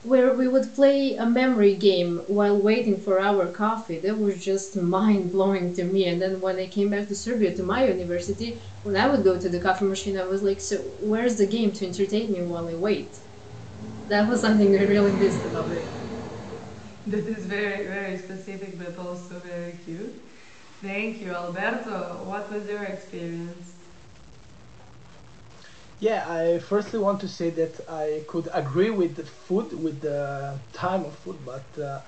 where 0.07 0.33
we 0.33 0.47
would 0.47 0.73
play 0.73 1.15
a 1.15 1.25
memory 1.25 1.75
game 1.75 2.23
while 2.27 2.59
waiting 2.59 2.97
for 2.99 3.19
our 3.19 3.47
coffee. 3.47 3.99
That 3.99 4.17
was 4.19 4.43
just 4.43 4.75
mind 4.75 5.31
blowing 5.31 5.73
to 5.75 5.83
me. 5.83 6.07
And 6.07 6.21
then 6.21 6.41
when 6.41 6.57
I 6.59 6.67
came 6.67 6.89
back 6.89 7.07
to 7.09 7.15
Serbia 7.15 7.55
to 7.55 7.63
my 7.63 7.85
university, 7.87 8.61
when 8.83 8.95
I 8.95 9.07
would 9.07 9.23
go 9.23 9.37
to 9.39 9.49
the 9.49 9.59
coffee 9.59 9.85
machine, 9.85 10.17
I 10.17 10.25
was 10.25 10.41
like, 10.43 10.59
so 10.61 10.77
where's 10.99 11.37
the 11.37 11.47
game 11.47 11.71
to 11.73 11.85
entertain 11.85 12.31
me 12.33 12.41
while 12.41 12.67
I 12.67 12.75
wait? 12.75 13.19
That 14.07 14.27
was 14.27 14.41
something 14.41 14.75
I 14.77 14.83
really 14.83 15.13
missed 15.13 15.45
about 15.45 15.71
it. 15.71 15.85
That 17.07 17.25
is 17.27 17.45
very, 17.45 17.87
very 17.87 18.17
specific, 18.17 18.77
but 18.77 18.97
also 18.97 19.39
very 19.39 19.79
cute. 19.85 20.13
Thank 20.81 21.21
you, 21.21 21.33
Alberto. 21.33 22.23
What 22.25 22.51
was 22.51 22.67
your 22.67 22.83
experience? 22.83 23.76
Yeah, 25.99 26.25
I 26.31 26.59
firstly 26.59 26.99
want 26.99 27.19
to 27.21 27.27
say 27.27 27.49
that 27.51 27.79
I 27.89 28.23
could 28.27 28.49
agree 28.53 28.91
with 28.91 29.15
the 29.15 29.25
food, 29.25 29.73
with 29.73 30.01
the 30.01 30.59
time 30.71 31.05
of 31.05 31.17
food, 31.17 31.43
but 31.43 31.65
uh, 31.81 32.01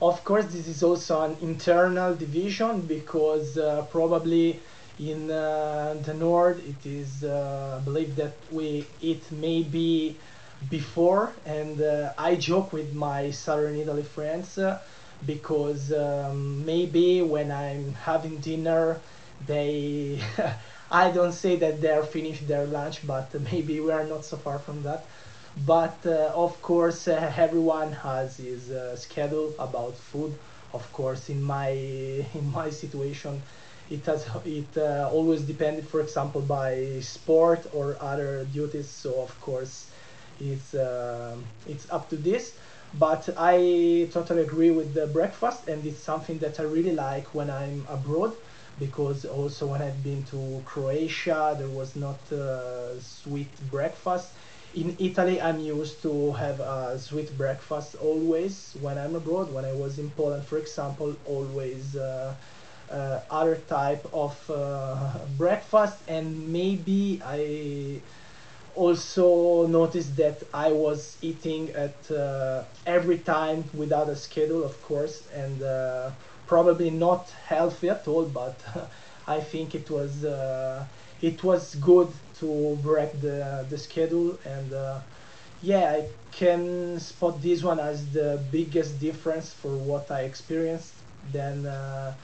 of 0.00 0.24
course 0.24 0.46
this 0.46 0.66
is 0.66 0.82
also 0.82 1.22
an 1.22 1.36
internal 1.40 2.14
division 2.14 2.82
because 2.86 3.58
uh, 3.58 3.82
probably 3.90 4.62
in 4.98 5.30
uh, 5.30 5.94
the 6.02 6.14
north 6.14 6.58
it 6.64 6.86
is 6.86 7.22
uh, 7.24 7.80
believed 7.84 8.16
that 8.16 8.38
we 8.50 8.88
eat 9.00 9.30
maybe 9.30 10.20
before 10.68 11.36
and 11.44 11.80
uh, 11.82 12.12
I 12.16 12.36
joke 12.36 12.72
with 12.72 12.92
my 12.94 13.30
southern 13.30 13.76
Italy 13.76 14.04
friends 14.04 14.56
uh, 14.56 14.80
because 15.24 15.92
um, 15.92 16.64
maybe 16.64 17.20
when 17.22 17.50
I'm 17.50 17.92
having 17.94 18.40
dinner 18.40 19.02
they 19.40 20.22
I 21.02 21.10
don't 21.10 21.32
say 21.32 21.56
that 21.56 21.80
they 21.80 21.90
are 21.90 22.04
finished 22.04 22.46
their 22.48 22.66
lunch, 22.66 23.06
but 23.06 23.34
maybe 23.52 23.80
we 23.80 23.90
are 23.92 24.04
not 24.04 24.24
so 24.24 24.36
far 24.36 24.58
from 24.58 24.82
that. 24.82 25.06
But 25.56 25.98
uh, 26.06 26.32
of 26.34 26.60
course, 26.62 27.06
uh, 27.08 27.32
everyone 27.36 27.92
has 27.92 28.36
his 28.38 28.70
uh, 28.70 28.96
schedule 28.96 29.54
about 29.58 29.96
food. 29.98 30.38
Of 30.72 30.90
course, 30.92 31.28
in 31.28 31.42
my 31.42 31.68
in 32.40 32.46
my 32.60 32.70
situation, 32.70 33.42
it 33.90 34.06
has 34.06 34.26
it 34.44 34.76
uh, 34.76 35.08
always 35.12 35.42
depended, 35.42 35.86
for 35.88 36.00
example, 36.00 36.40
by 36.42 36.98
sport 37.00 37.66
or 37.72 37.96
other 38.00 38.44
duties. 38.44 38.88
So 38.90 39.20
of 39.22 39.38
course, 39.40 39.90
it's 40.40 40.74
uh, 40.74 41.36
it's 41.66 41.86
up 41.90 42.08
to 42.10 42.16
this. 42.16 42.54
But 42.92 43.28
I 43.36 44.08
totally 44.12 44.42
agree 44.42 44.70
with 44.70 44.94
the 44.94 45.06
breakfast, 45.08 45.68
and 45.68 45.84
it's 45.84 46.00
something 46.00 46.38
that 46.38 46.60
I 46.60 46.62
really 46.64 46.92
like 46.94 47.34
when 47.34 47.50
I'm 47.50 47.86
abroad 47.88 48.34
because 48.78 49.24
also 49.24 49.66
when 49.68 49.82
I've 49.82 50.02
been 50.02 50.24
to 50.24 50.62
Croatia, 50.64 51.54
there 51.58 51.68
was 51.68 51.96
not 51.96 52.18
sweet 53.00 53.52
breakfast. 53.70 54.34
In 54.74 54.96
Italy, 54.98 55.40
I'm 55.40 55.60
used 55.60 56.02
to 56.02 56.32
have 56.32 56.58
a 56.60 56.98
sweet 56.98 57.36
breakfast 57.38 57.94
always 57.94 58.76
when 58.80 58.98
I'm 58.98 59.14
abroad. 59.14 59.52
When 59.52 59.64
I 59.64 59.72
was 59.72 59.98
in 59.98 60.10
Poland, 60.10 60.44
for 60.44 60.58
example, 60.58 61.14
always 61.24 61.94
uh, 61.94 62.34
uh, 62.90 63.20
other 63.30 63.56
type 63.56 64.04
of 64.12 64.34
uh, 64.50 65.26
breakfast, 65.38 66.02
and 66.08 66.52
maybe 66.52 67.22
I 67.24 68.02
also 68.74 69.66
noticed 69.68 70.16
that 70.16 70.42
I 70.52 70.72
was 70.72 71.16
eating 71.22 71.70
at 71.70 72.10
uh, 72.10 72.64
every 72.86 73.18
time 73.18 73.64
without 73.72 74.08
a 74.08 74.16
schedule, 74.16 74.64
of 74.64 74.80
course, 74.82 75.26
and 75.28 75.62
uh, 75.62 76.10
probably 76.46 76.90
not 76.90 77.30
healthy 77.46 77.88
at 77.90 78.06
all, 78.08 78.24
but 78.24 78.60
I 79.26 79.40
think 79.40 79.74
it 79.74 79.90
was 79.90 80.24
uh, 80.24 80.84
it 81.20 81.42
was 81.42 81.74
good 81.76 82.08
to 82.40 82.78
break 82.82 83.12
the 83.20 83.66
the 83.70 83.78
schedule 83.78 84.38
and 84.44 84.72
uh, 84.72 85.00
yeah, 85.62 85.90
I 85.92 86.08
can 86.32 87.00
spot 87.00 87.40
this 87.40 87.62
one 87.62 87.80
as 87.80 88.10
the 88.12 88.40
biggest 88.50 89.00
difference 89.00 89.52
for 89.52 89.76
what 89.78 90.10
I 90.10 90.22
experienced. 90.22 90.92
Then 91.32 91.64
uh, 91.66 92.14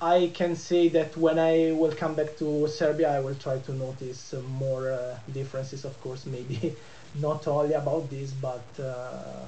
I 0.00 0.30
can 0.32 0.56
say 0.56 0.88
that 0.90 1.16
when 1.16 1.38
I 1.38 1.72
will 1.72 1.92
come 1.92 2.14
back 2.14 2.36
to 2.38 2.66
Serbia, 2.68 3.10
I 3.16 3.20
will 3.20 3.34
try 3.34 3.58
to 3.58 3.72
notice 3.74 4.32
more 4.48 4.92
uh, 4.92 5.18
differences. 5.32 5.84
Of 5.84 6.00
course, 6.00 6.24
maybe 6.24 6.76
not 7.14 7.46
only 7.46 7.74
about 7.74 8.08
this, 8.08 8.32
but 8.32 8.64
uh, 8.80 9.46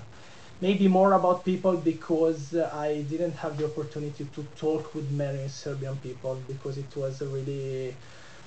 maybe 0.60 0.88
more 0.88 1.12
about 1.14 1.44
people 1.44 1.76
because 1.76 2.54
uh, 2.54 2.70
I 2.74 3.02
didn't 3.02 3.34
have 3.36 3.56
the 3.56 3.64
opportunity 3.64 4.24
to 4.24 4.42
talk 4.56 4.94
with 4.94 5.10
many 5.10 5.48
Serbian 5.48 5.96
people 5.96 6.36
because 6.46 6.78
it 6.78 6.94
was 6.96 7.22
a 7.22 7.26
really 7.26 7.94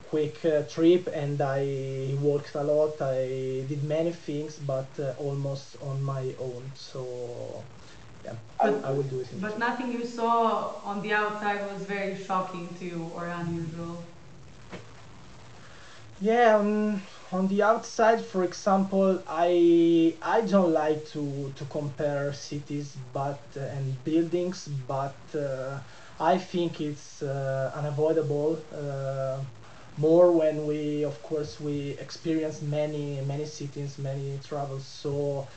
quick 0.09 0.45
uh, 0.45 0.61
trip 0.63 1.09
and 1.13 1.41
I 1.41 2.15
worked 2.21 2.53
a 2.55 2.63
lot. 2.63 3.01
I 3.01 3.65
did 3.67 3.83
many 3.83 4.11
things, 4.11 4.59
but 4.59 4.89
uh, 4.99 5.13
almost 5.17 5.75
on 5.81 6.03
my 6.03 6.35
own. 6.39 6.63
So 6.75 7.63
yeah, 8.23 8.35
but, 8.61 8.85
I, 8.85 8.89
I 8.89 8.91
will 8.91 9.03
do 9.03 9.19
it. 9.19 9.41
but 9.41 9.57
nothing 9.57 9.91
you 9.91 10.05
saw 10.05 10.75
on 10.85 11.01
the 11.01 11.13
outside 11.13 11.61
was 11.73 11.83
very 11.85 12.15
shocking 12.15 12.69
to 12.79 12.85
you 12.85 13.11
or 13.15 13.25
unusual. 13.25 14.03
Yeah. 16.21 16.57
Um, 16.57 17.01
on 17.33 17.47
the 17.47 17.63
outside, 17.63 18.21
for 18.23 18.43
example, 18.43 19.21
I 19.27 20.15
I 20.21 20.41
don't 20.41 20.71
like 20.71 21.01
to 21.13 21.51
to 21.57 21.65
compare 21.65 22.31
cities, 22.33 22.95
but 23.13 23.41
uh, 23.57 23.75
and 23.75 23.85
buildings, 24.03 24.69
but 24.87 25.15
uh, 25.35 25.79
I 26.19 26.37
think 26.37 26.79
it's 26.81 27.21
uh, 27.23 27.71
unavoidable. 27.75 28.59
More 29.97 30.31
when 30.31 30.65
we, 30.65 31.03
of 31.03 31.21
course, 31.23 31.59
we 31.59 31.91
experience 32.05 32.61
many 32.61 33.21
many 33.27 33.45
cities, 33.45 33.97
many 33.99 34.39
travels. 34.43 34.85
So 34.85 35.47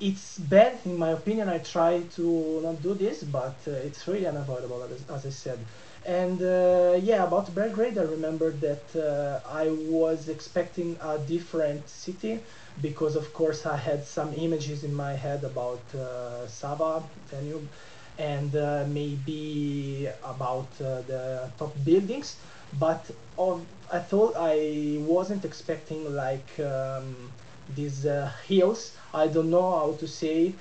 it's 0.00 0.38
bad, 0.38 0.78
in 0.84 0.98
my 0.98 1.10
opinion. 1.10 1.48
I 1.48 1.58
try 1.58 2.02
to 2.16 2.60
not 2.62 2.82
do 2.82 2.94
this, 2.94 3.22
but 3.24 3.56
uh, 3.66 3.86
it's 3.88 4.06
really 4.08 4.26
unavoidable, 4.26 4.82
as, 4.82 5.02
as 5.16 5.26
I 5.26 5.30
said. 5.30 5.58
And 6.06 6.42
uh, 6.42 6.98
yeah, 7.00 7.24
about 7.24 7.54
Belgrade, 7.54 7.96
I 7.96 8.02
remember 8.02 8.52
that 8.58 8.94
uh, 8.94 9.40
I 9.48 9.70
was 9.70 10.28
expecting 10.28 10.98
a 11.00 11.18
different 11.18 11.88
city 11.88 12.44
because, 12.80 13.16
of 13.16 13.32
course, 13.32 13.64
I 13.64 13.76
had 13.76 14.04
some 14.04 14.34
images 14.34 14.84
in 14.84 14.92
my 14.92 15.14
head 15.14 15.44
about 15.44 15.94
uh, 15.94 16.46
Sava, 16.46 17.08
Danube, 17.30 17.70
and 18.18 18.54
uh, 18.54 18.84
maybe 18.86 20.08
about 20.22 20.78
uh, 20.80 21.00
the 21.02 21.52
top 21.56 21.82
buildings. 21.82 22.36
But 22.72 23.10
of, 23.38 23.66
I 23.90 24.00
thought 24.00 24.34
I 24.36 24.98
wasn't 25.00 25.44
expecting 25.46 26.04
like 26.14 26.58
um, 26.60 27.32
these 27.66 28.04
uh, 28.04 28.30
hills. 28.46 28.94
I 29.14 29.28
don't 29.28 29.48
know 29.48 29.70
how 29.72 29.96
to 30.00 30.06
say 30.06 30.58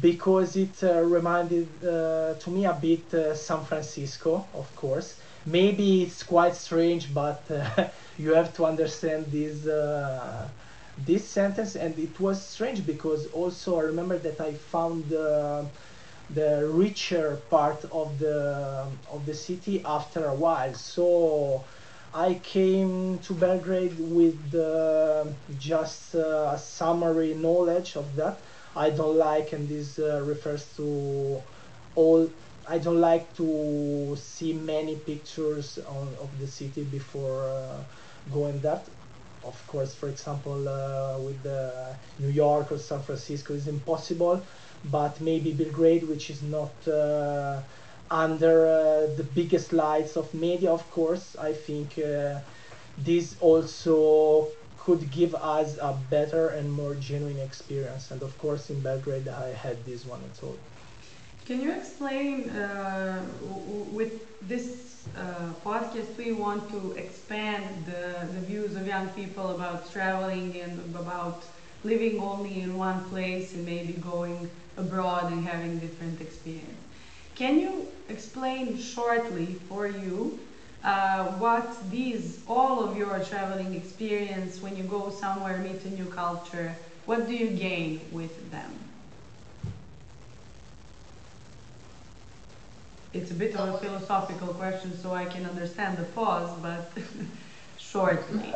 because 0.00 0.56
it 0.56 0.82
uh, 0.82 1.00
reminded 1.00 1.68
uh, 1.84 2.34
to 2.34 2.50
me 2.50 2.66
a 2.66 2.74
bit 2.74 3.12
uh, 3.14 3.34
San 3.34 3.64
Francisco, 3.64 4.46
of 4.54 4.74
course. 4.76 5.16
Maybe 5.46 6.02
it's 6.02 6.22
quite 6.22 6.54
strange, 6.54 7.12
but 7.14 7.42
uh, 7.50 7.88
you 8.18 8.34
have 8.34 8.54
to 8.54 8.66
understand 8.66 9.26
this 9.32 9.66
uh, 9.66 10.48
this 10.98 11.26
sentence. 11.26 11.74
And 11.76 11.98
it 11.98 12.20
was 12.20 12.44
strange 12.44 12.84
because 12.84 13.26
also 13.28 13.78
I 13.78 13.82
remember 13.84 14.18
that 14.18 14.40
I 14.40 14.52
found 14.54 15.12
uh, 15.12 15.64
the 16.30 16.68
richer 16.70 17.36
part 17.48 17.84
of 17.90 18.18
the 18.18 18.86
of 19.10 19.24
the 19.24 19.34
city 19.34 19.82
after 19.84 20.26
a 20.26 20.34
while. 20.34 20.74
So 20.74 21.64
I 22.12 22.34
came 22.34 23.18
to 23.20 23.32
Belgrade 23.32 23.96
with 23.98 24.38
just 25.58 26.14
a 26.14 26.58
summary 26.58 27.34
knowledge 27.34 27.96
of 27.96 28.14
that 28.16 28.38
I 28.76 28.90
don't 28.90 29.16
like, 29.16 29.52
and 29.52 29.68
this 29.68 29.98
uh, 29.98 30.22
refers 30.24 30.64
to 30.76 31.42
all. 31.94 32.28
I 32.66 32.78
don't 32.78 33.00
like 33.00 33.34
to 33.36 34.16
see 34.20 34.52
many 34.52 34.96
pictures 34.96 35.78
on, 35.78 36.14
of 36.20 36.38
the 36.38 36.46
city 36.46 36.84
before 36.84 37.48
uh, 37.48 37.82
going 38.30 38.60
there. 38.60 38.82
Of 39.42 39.66
course, 39.66 39.94
for 39.94 40.08
example, 40.08 40.68
uh, 40.68 41.18
with 41.20 41.44
New 42.18 42.28
York 42.28 42.72
or 42.72 42.78
San 42.78 43.00
Francisco 43.02 43.54
is 43.54 43.68
impossible, 43.68 44.42
but 44.84 45.20
maybe 45.20 45.52
Belgrade, 45.52 46.04
which 46.08 46.30
is 46.30 46.42
not 46.42 46.86
uh, 46.86 47.60
under 48.10 48.66
uh, 48.66 49.14
the 49.16 49.24
biggest 49.34 49.72
lights 49.72 50.16
of 50.16 50.32
media, 50.34 50.70
of 50.70 50.88
course, 50.90 51.36
I 51.36 51.52
think 51.52 51.98
uh, 51.98 52.40
this 52.96 53.36
also 53.40 54.48
could 54.88 55.10
give 55.10 55.34
us 55.34 55.76
a 55.82 55.92
better 56.08 56.48
and 56.48 56.72
more 56.72 56.94
genuine 56.94 57.38
experience. 57.40 58.10
And 58.10 58.22
of 58.22 58.32
course, 58.38 58.70
in 58.70 58.80
Belgrade, 58.80 59.28
I 59.28 59.48
had 59.64 59.76
this 59.84 60.06
one 60.06 60.22
at 60.30 60.42
all. 60.42 60.58
Can 61.44 61.60
you 61.60 61.72
explain 61.72 62.48
uh, 62.48 63.20
with 63.98 64.12
this 64.48 65.06
uh, 65.14 65.52
podcast? 65.62 66.16
We 66.16 66.32
want 66.32 66.70
to 66.70 66.80
expand 66.92 67.64
the, 67.84 68.04
the 68.34 68.40
views 68.50 68.76
of 68.76 68.86
young 68.86 69.08
people 69.08 69.46
about 69.56 69.92
traveling 69.92 70.56
and 70.62 70.72
about 70.96 71.44
living 71.84 72.18
only 72.20 72.62
in 72.62 72.70
one 72.78 73.00
place 73.10 73.54
and 73.54 73.66
maybe 73.66 73.92
going 74.12 74.50
abroad 74.78 75.32
and 75.32 75.44
having 75.44 75.78
different 75.78 76.18
experience. 76.22 76.84
Can 77.34 77.60
you 77.60 77.88
explain 78.08 78.78
shortly 78.78 79.48
for 79.68 79.86
you 79.86 80.40
uh, 80.84 81.24
what 81.38 81.90
these, 81.90 82.40
all 82.46 82.84
of 82.84 82.96
your 82.96 83.18
traveling 83.20 83.74
experience, 83.74 84.60
when 84.62 84.76
you 84.76 84.84
go 84.84 85.10
somewhere, 85.10 85.58
meet 85.58 85.84
a 85.84 85.90
new 85.90 86.06
culture, 86.06 86.74
what 87.06 87.26
do 87.26 87.34
you 87.34 87.48
gain 87.50 88.00
with 88.12 88.50
them? 88.50 88.72
It's 93.12 93.30
a 93.30 93.34
bit 93.34 93.54
of 93.54 93.74
a 93.74 93.78
philosophical 93.78 94.48
question, 94.54 94.96
so 94.96 95.12
I 95.14 95.24
can 95.26 95.46
understand 95.46 95.96
the 95.98 96.04
pause, 96.04 96.50
but 96.60 96.92
shortly. 97.78 98.54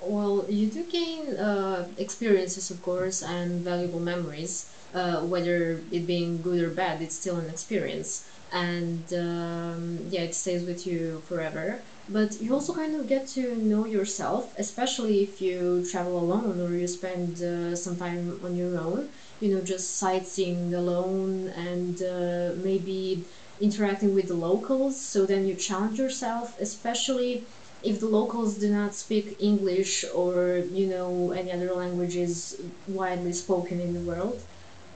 Well, 0.00 0.44
you 0.48 0.66
do 0.70 0.84
gain 0.84 1.36
uh, 1.36 1.88
experiences, 1.96 2.70
of 2.70 2.82
course, 2.82 3.22
and 3.22 3.62
valuable 3.62 4.00
memories. 4.00 4.70
Uh, 4.92 5.22
whether 5.22 5.80
it 5.90 6.06
being 6.06 6.42
good 6.42 6.60
or 6.62 6.70
bad, 6.70 7.00
it's 7.00 7.14
still 7.14 7.36
an 7.36 7.48
experience 7.48 8.28
and 8.52 9.12
um, 9.14 9.98
yeah 10.08 10.22
it 10.22 10.34
stays 10.34 10.64
with 10.64 10.86
you 10.86 11.22
forever. 11.26 11.84
But 12.08 12.34
you 12.40 12.52
also 12.52 12.74
kind 12.74 12.94
of 12.96 13.06
get 13.06 13.26
to 13.30 13.56
know 13.56 13.86
yourself 13.86 14.52
especially 14.58 15.22
if 15.22 15.40
you 15.40 15.84
travel 15.90 16.18
alone 16.18 16.60
or 16.60 16.76
you 16.76 16.86
spend 16.86 17.40
uh, 17.42 17.74
some 17.76 17.96
time 17.96 18.40
on 18.44 18.54
your 18.54 18.78
own 18.78 19.10
you 19.40 19.48
know 19.54 19.62
just 19.62 19.98
sightseeing 19.98 20.74
alone 20.74 21.48
and 21.48 22.02
uh, 22.02 22.54
maybe 22.56 23.26
interacting 23.58 24.12
with 24.14 24.28
the 24.28 24.34
locals. 24.34 25.10
So 25.10 25.26
then 25.26 25.46
you 25.46 25.56
challenge 25.56 25.98
yourself 25.98 26.54
especially 26.60 27.48
if 27.82 27.98
the 28.00 28.06
locals 28.08 28.58
do 28.58 28.70
not 28.70 28.94
speak 28.94 29.34
english 29.40 30.04
or 30.14 30.58
you 30.70 30.86
know 30.86 31.32
any 31.32 31.50
other 31.50 31.74
languages 31.74 32.60
widely 32.86 33.32
spoken 33.32 33.80
in 33.80 33.92
the 33.92 34.00
world 34.00 34.42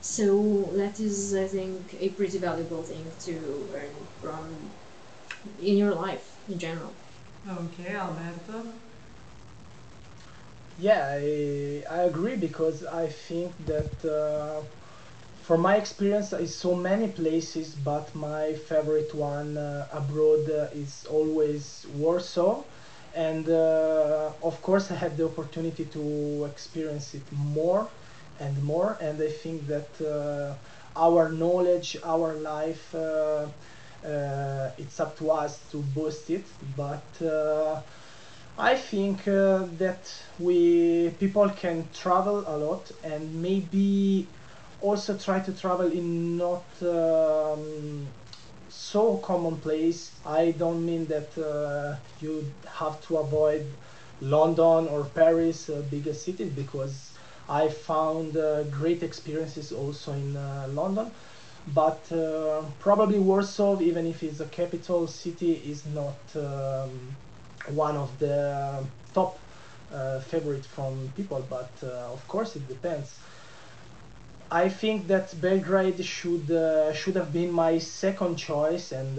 so 0.07 0.73
that 0.77 1.01
is, 1.01 1.35
I 1.35 1.47
think, 1.49 1.95
a 1.99 2.11
pretty 2.11 2.39
valuable 2.39 2.83
thing 2.85 3.13
to 3.27 3.69
learn 3.73 4.09
from 4.21 4.75
in 5.59 5.77
your 5.77 5.95
life 5.95 6.39
in 6.49 6.59
general. 6.59 6.95
Okay, 7.49 7.95
Alberto. 7.95 8.75
Yeah, 10.77 11.09
I, 11.21 11.85
I 11.91 12.03
agree 12.03 12.37
because 12.37 12.85
I 12.85 13.09
think 13.09 13.67
that 13.67 14.05
uh, 14.05 14.63
from 15.43 15.61
my 15.63 15.77
experience, 15.77 16.33
I 16.33 16.45
saw 16.47 16.75
many 16.77 17.09
places, 17.09 17.75
but 17.75 18.15
my 18.15 18.55
favorite 18.55 19.15
one 19.15 19.57
uh, 19.57 19.89
abroad 19.93 20.51
uh, 20.51 20.69
is 20.73 21.05
always 21.07 21.87
Warsaw. 21.89 22.65
And 23.15 23.49
uh, 23.49 24.33
of 24.43 24.63
course, 24.63 24.91
I 24.91 24.97
had 24.97 25.17
the 25.17 25.27
opportunity 25.27 25.87
to 25.87 26.47
experience 26.51 27.15
it 27.15 27.31
more 27.33 27.96
and 28.41 28.63
more. 28.63 28.97
And 29.01 29.21
I 29.21 29.29
think 29.29 29.67
that 29.67 29.91
uh, 30.01 30.55
our 30.97 31.31
knowledge, 31.31 31.97
our 32.05 32.35
life, 32.35 32.95
uh, 32.95 33.47
uh, 34.07 34.71
it's 34.79 35.01
up 35.01 35.19
to 35.19 35.31
us 35.31 35.59
to 35.71 35.79
boost 35.79 36.31
it. 36.31 36.47
But 36.77 37.05
I 38.59 38.75
think 38.75 39.25
that 39.25 40.15
we 40.39 41.11
people 41.21 41.51
can 41.51 41.89
travel 41.93 42.45
a 42.47 42.57
lot 42.57 42.91
and 43.05 43.43
maybe 43.43 44.27
also 44.81 45.17
try 45.17 45.41
to 45.41 45.53
travel 45.53 45.91
in 45.93 46.39
not 46.39 46.65
um, 46.83 48.07
so 48.69 49.19
commonplace. 49.19 50.13
I 50.25 50.53
don't 50.53 50.85
mean 50.85 51.07
that 51.07 51.37
uh, 51.39 51.97
you 52.21 52.45
have 52.79 53.01
to 53.09 53.19
avoid 53.19 53.67
London 54.21 54.89
or 54.89 55.05
Paris, 55.05 55.69
uh, 55.69 55.83
bigger 55.91 56.15
cities, 56.15 56.51
because 56.53 57.16
I 57.49 57.69
found 57.69 58.37
uh, 58.37 58.65
great 58.65 59.03
experiences 59.03 59.73
also 59.73 60.13
in 60.13 60.37
uh, 60.37 60.67
London, 60.71 61.11
but 61.75 62.11
uh, 62.11 62.63
probably 62.81 63.19
Warsaw, 63.19 63.81
even 63.81 64.07
if 64.07 64.23
it's 64.23 64.41
a 64.41 64.47
capital 64.47 65.07
city, 65.07 65.53
is 65.53 65.85
not 65.87 66.19
um, 66.35 67.17
one 67.69 67.97
of 67.97 68.19
the 68.19 68.85
top 69.15 69.39
uh, 69.93 70.21
favorite 70.21 70.65
from 70.65 71.13
people. 71.17 71.45
But 71.49 71.71
uh, 71.83 72.13
of 72.13 72.27
course, 72.27 72.57
it 72.57 72.67
depends. 72.67 73.19
I 74.51 74.69
think 74.69 75.09
that 75.09 75.41
Belgrade 75.41 76.05
should 76.05 76.51
uh, 76.51 76.93
should 76.93 77.17
have 77.17 77.33
been 77.33 77.51
my 77.51 77.79
second 77.79 78.37
choice, 78.37 78.93
and 78.93 79.19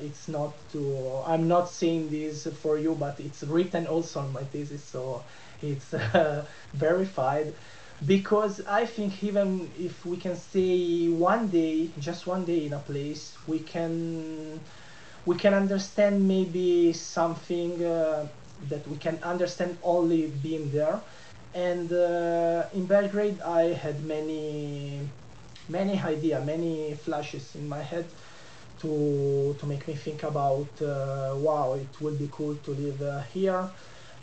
it's 0.00 0.26
not 0.28 0.52
to. 0.72 1.22
I'm 1.26 1.46
not 1.46 1.68
saying 1.68 2.10
this 2.10 2.46
for 2.62 2.76
you, 2.78 2.94
but 2.94 3.18
it's 3.20 3.44
written 3.44 3.86
also 3.86 4.20
on 4.20 4.32
my 4.32 4.42
thesis, 4.42 4.82
so 4.82 5.22
it's 5.72 5.94
verified 6.74 7.54
because 8.04 8.60
I 8.66 8.86
think 8.86 9.22
even 9.22 9.72
if 9.78 10.04
we 10.04 10.16
can 10.16 10.36
stay 10.36 11.08
one 11.08 11.48
day, 11.48 11.92
just 11.98 12.26
one 12.26 12.44
day 12.44 12.66
in 12.66 12.72
a 12.72 12.78
place, 12.80 13.36
we 13.46 13.60
can 13.60 14.60
we 15.24 15.36
can 15.36 15.54
understand 15.54 16.26
maybe 16.26 16.92
something 16.92 17.84
uh, 17.84 18.28
that 18.68 18.86
we 18.86 18.96
can 18.98 19.18
understand 19.22 19.78
only 19.82 20.26
being 20.28 20.70
there. 20.70 21.00
And 21.54 21.92
uh, 21.92 22.68
in 22.72 22.86
Belgrade, 22.86 23.40
I 23.40 23.72
had 23.74 24.04
many 24.04 25.08
many 25.68 25.98
idea, 26.00 26.40
many 26.40 26.94
flashes 26.94 27.54
in 27.54 27.68
my 27.68 27.82
head 27.82 28.06
to 28.80 29.56
to 29.58 29.66
make 29.66 29.86
me 29.88 29.94
think 29.94 30.22
about 30.22 30.70
uh, 30.82 31.34
wow, 31.36 31.74
it 31.74 32.00
would 32.00 32.18
be 32.18 32.28
cool 32.32 32.56
to 32.56 32.70
live 32.72 33.00
uh, 33.02 33.22
here 33.22 33.70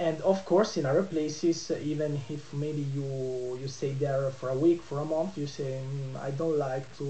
and 0.06 0.22
of 0.22 0.44
course 0.46 0.78
in 0.78 0.86
other 0.86 1.04
places 1.04 1.72
even 1.94 2.12
if 2.30 2.54
maybe 2.54 2.82
you 2.98 3.58
you 3.62 3.68
stay 3.68 3.94
there 3.94 4.32
for 4.32 4.50
a 4.50 4.58
week 4.58 4.82
for 4.82 5.00
a 5.00 5.06
month 5.06 5.38
you 5.38 5.48
say 5.48 5.72
mm, 5.86 6.16
i 6.28 6.32
don't 6.32 6.58
like 6.58 6.86
to 6.98 7.08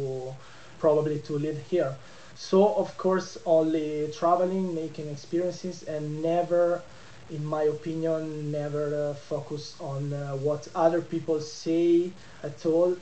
probably 0.80 1.20
to 1.20 1.34
live 1.38 1.60
here. 1.70 1.96
So 2.36 2.74
of 2.76 2.98
course 2.98 3.38
only 3.46 4.12
traveling 4.18 4.74
making 4.74 5.10
experiences 5.10 5.84
and 5.84 6.22
never 6.22 6.84
in 7.30 7.46
my 7.46 7.64
opinion 7.64 8.52
never 8.52 8.86
uh, 9.12 9.14
focus 9.14 9.76
on 9.80 10.14
uh, 10.14 10.36
what 10.36 10.68
other 10.76 11.02
people 11.02 11.40
say 11.40 12.14
at 12.44 12.66
all 12.66 12.96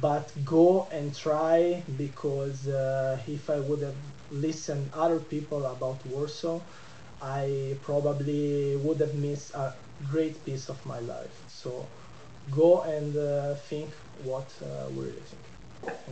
but 0.00 0.32
go 0.44 0.88
and 0.92 1.14
try 1.14 1.84
because 1.96 2.68
uh, 2.68 3.18
if 3.26 3.50
I 3.50 3.60
would 3.60 3.82
have 3.82 3.98
listened 4.30 4.90
other 4.92 5.20
people 5.20 5.64
about 5.66 6.04
Warsaw, 6.06 6.60
I 7.20 7.76
probably 7.82 8.76
would 8.76 9.00
have 9.00 9.14
missed 9.14 9.54
a 9.54 9.74
great 10.10 10.44
piece 10.44 10.68
of 10.68 10.84
my 10.86 11.00
life. 11.00 11.42
So 11.48 11.88
go 12.50 12.82
and 12.82 13.16
uh, 13.16 13.54
think 13.54 13.90
what 14.22 14.50
uh, 14.62 14.88
we 14.90 15.04
really 15.04 15.20
think. 15.20 15.42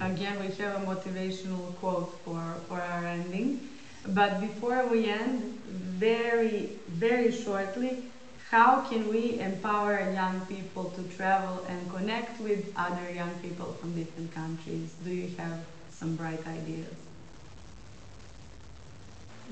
Again, 0.00 0.40
we 0.40 0.48
have 0.62 0.82
a 0.82 0.86
motivational 0.86 1.74
quote 1.76 2.12
for, 2.24 2.42
for 2.68 2.80
our 2.80 3.04
ending. 3.06 3.68
But 4.06 4.40
before 4.40 4.86
we 4.86 5.08
end, 5.08 5.62
very, 5.64 6.80
very 6.88 7.30
shortly, 7.30 8.04
how 8.50 8.82
can 8.82 9.08
we 9.08 9.38
empower 9.40 10.12
young 10.12 10.40
people 10.46 10.90
to 10.90 11.02
travel 11.16 11.64
and 11.68 11.90
connect 11.90 12.40
with 12.40 12.72
other 12.76 13.10
young 13.10 13.34
people 13.40 13.72
from 13.80 13.94
different 13.94 14.34
countries? 14.34 14.92
Do 15.04 15.10
you 15.10 15.34
have 15.38 15.58
some 15.90 16.16
bright 16.16 16.46
ideas? 16.46 16.94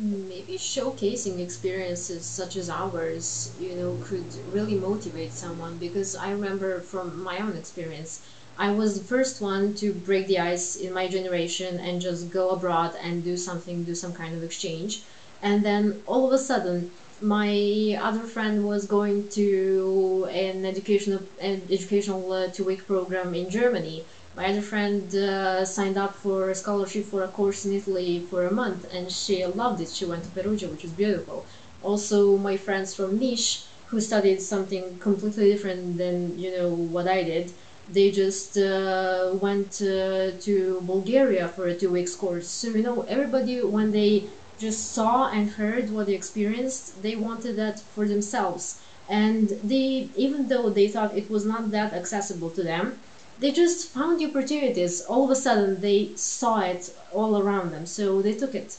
Maybe 0.03 0.55
showcasing 0.57 1.39
experiences 1.41 2.29
such 2.29 2.57
as 2.57 2.71
ours, 2.71 3.55
you 3.59 3.77
know, 3.77 3.99
could 3.99 4.35
really 4.47 4.75
motivate 4.79 5.35
someone 5.35 5.79
because 5.79 6.17
I 6.17 6.31
remember 6.31 6.81
from 6.81 7.23
my 7.23 7.39
own 7.39 7.55
experience, 7.55 8.25
I 8.57 8.73
was 8.73 8.99
the 8.99 9.05
first 9.05 9.41
one 9.43 9.75
to 9.75 9.93
break 9.93 10.27
the 10.27 10.39
ice 10.39 10.75
in 10.75 10.95
my 10.95 11.07
generation 11.07 11.79
and 11.79 12.01
just 12.01 12.31
go 12.31 12.49
abroad 12.51 12.95
and 13.01 13.23
do 13.23 13.37
something, 13.37 13.85
do 13.85 13.95
some 13.95 14.15
kind 14.15 14.35
of 14.35 14.43
exchange. 14.43 15.05
And 15.43 15.65
then 15.65 16.03
all 16.07 16.27
of 16.27 16.33
a 16.33 16.43
sudden, 16.43 16.93
my 17.21 17.99
other 18.01 18.27
friend 18.27 18.65
was 18.65 18.87
going 18.87 19.29
to 19.31 20.27
an 20.31 20.65
educational 20.65 21.29
an 21.39 21.67
educational 21.71 22.33
uh, 22.33 22.49
two 22.51 22.65
week 22.65 22.87
program 22.87 23.35
in 23.35 23.51
Germany. 23.51 24.09
My 24.35 24.47
other 24.51 24.63
friend 24.63 25.15
uh, 25.15 25.65
signed 25.65 25.97
up 25.99 26.15
for 26.17 26.51
a 26.51 26.55
scholarship 26.55 27.07
for 27.07 27.23
a 27.23 27.29
course 27.29 27.65
in 27.65 27.73
Italy 27.73 28.27
for 28.31 28.45
a 28.47 28.53
month, 28.53 28.85
and 28.93 29.11
she 29.11 29.45
loved 29.47 29.81
it. 29.81 29.91
She 29.91 30.05
went 30.05 30.25
to 30.25 30.31
Perugia, 30.31 30.69
which 30.69 30.85
is 30.85 30.93
beautiful. 30.93 31.47
Also, 31.81 32.37
my 32.37 32.57
friends 32.57 32.95
from 32.95 33.19
Niš, 33.19 33.67
who 33.87 34.01
studied 34.01 34.41
something 34.41 34.99
completely 34.99 35.53
different 35.53 35.97
than 35.99 36.39
you 36.39 36.51
know 36.57 36.71
what 36.73 37.09
I 37.09 37.23
did, 37.25 37.53
they 37.89 38.11
just 38.13 38.57
uh, 38.57 39.35
went 39.41 39.81
uh, 39.83 40.39
to 40.47 40.81
Bulgaria 40.83 41.49
for 41.49 41.67
a 41.67 41.77
two 41.77 41.91
weeks 41.91 42.15
course. 42.15 42.49
So 42.49 42.69
you 42.69 42.83
know, 42.83 43.03
everybody 43.03 43.63
when 43.65 43.91
they 43.91 44.31
just 44.59 44.93
saw 44.95 45.29
and 45.31 45.51
heard 45.51 45.91
what 45.91 46.07
they 46.07 46.15
experienced, 46.15 47.03
they 47.03 47.17
wanted 47.17 47.57
that 47.57 47.81
for 47.81 48.07
themselves. 48.07 48.81
And 49.09 49.49
they, 49.65 50.13
even 50.15 50.47
though 50.49 50.71
they 50.71 50.89
thought 50.89 51.17
it 51.17 51.29
was 51.31 51.45
not 51.45 51.71
that 51.73 51.93
accessible 51.93 52.51
to 52.53 52.63
them, 52.63 53.01
they 53.41 53.53
just 53.53 53.89
found 53.89 54.21
the 54.21 54.27
opportunities. 54.27 55.01
All 55.03 55.25
of 55.25 55.31
a 55.31 55.37
sudden, 55.37 55.81
they 55.81 56.15
saw 56.17 56.61
it 56.61 56.91
all 57.13 57.41
around 57.41 57.73
them, 57.73 57.87
so 57.87 58.23
they 58.23 58.35
took 58.35 58.55
it. 58.55 58.77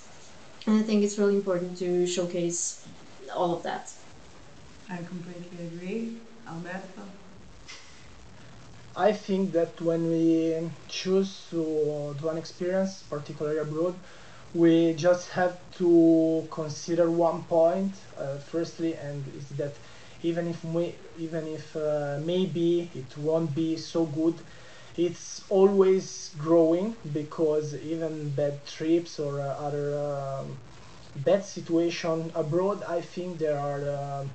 And 0.67 0.80
I 0.80 0.84
think 0.84 1.04
it's 1.04 1.17
really 1.17 1.36
important 1.36 1.78
to 1.80 2.06
showcase 2.06 2.88
all 3.36 3.56
of 3.58 3.63
that. 3.63 3.91
I 4.89 4.97
completely 4.97 5.65
agree. 5.65 6.17
Alberto? 6.47 7.04
I 8.95 9.13
think 9.13 9.54
that 9.54 9.80
when 9.82 10.10
we 10.10 10.69
choose 10.88 11.47
to 11.50 12.15
do 12.19 12.30
an 12.30 12.38
experience, 12.38 13.04
particularly 13.10 13.60
abroad, 13.60 13.95
we 14.54 14.93
just 14.93 15.30
have 15.30 15.58
to 15.78 16.45
consider 16.52 17.10
one 17.10 17.43
point 17.43 17.93
uh, 18.17 18.38
firstly 18.38 18.95
and 18.95 19.24
is 19.34 19.47
that 19.52 19.74
even 20.23 20.47
if 20.47 20.63
we 20.63 20.95
even 21.17 21.47
if 21.47 21.75
uh, 21.75 22.19
maybe 22.23 22.89
it 22.95 23.17
won't 23.17 23.53
be 23.55 23.75
so 23.77 24.05
good 24.05 24.36
it's 24.97 25.43
always 25.49 26.31
growing 26.38 26.95
because 27.13 27.75
even 27.75 28.29
bad 28.31 28.65
trips 28.65 29.19
or 29.19 29.39
uh, 29.41 29.45
other 29.67 29.97
um, 29.97 30.57
bad 31.15 31.43
situation 31.45 32.31
abroad 32.36 32.84
i 32.88 33.01
think 33.01 33.38
they 33.39 33.47
are 33.47 33.89
um, 33.89 34.29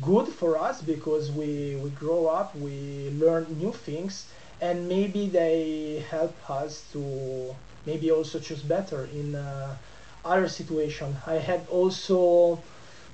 good 0.00 0.26
for 0.28 0.58
us 0.58 0.80
because 0.82 1.30
we 1.30 1.76
we 1.76 1.90
grow 1.90 2.26
up 2.26 2.54
we 2.56 3.10
learn 3.18 3.46
new 3.58 3.72
things 3.72 4.26
and 4.60 4.88
maybe 4.88 5.28
they 5.28 6.04
help 6.10 6.34
us 6.50 6.82
to 6.92 7.54
maybe 7.86 8.10
also 8.10 8.38
choose 8.38 8.62
better 8.62 9.06
in 9.06 9.34
uh, 9.34 9.76
other 10.24 10.48
situation. 10.48 11.16
I 11.26 11.34
had 11.34 11.66
also 11.68 12.62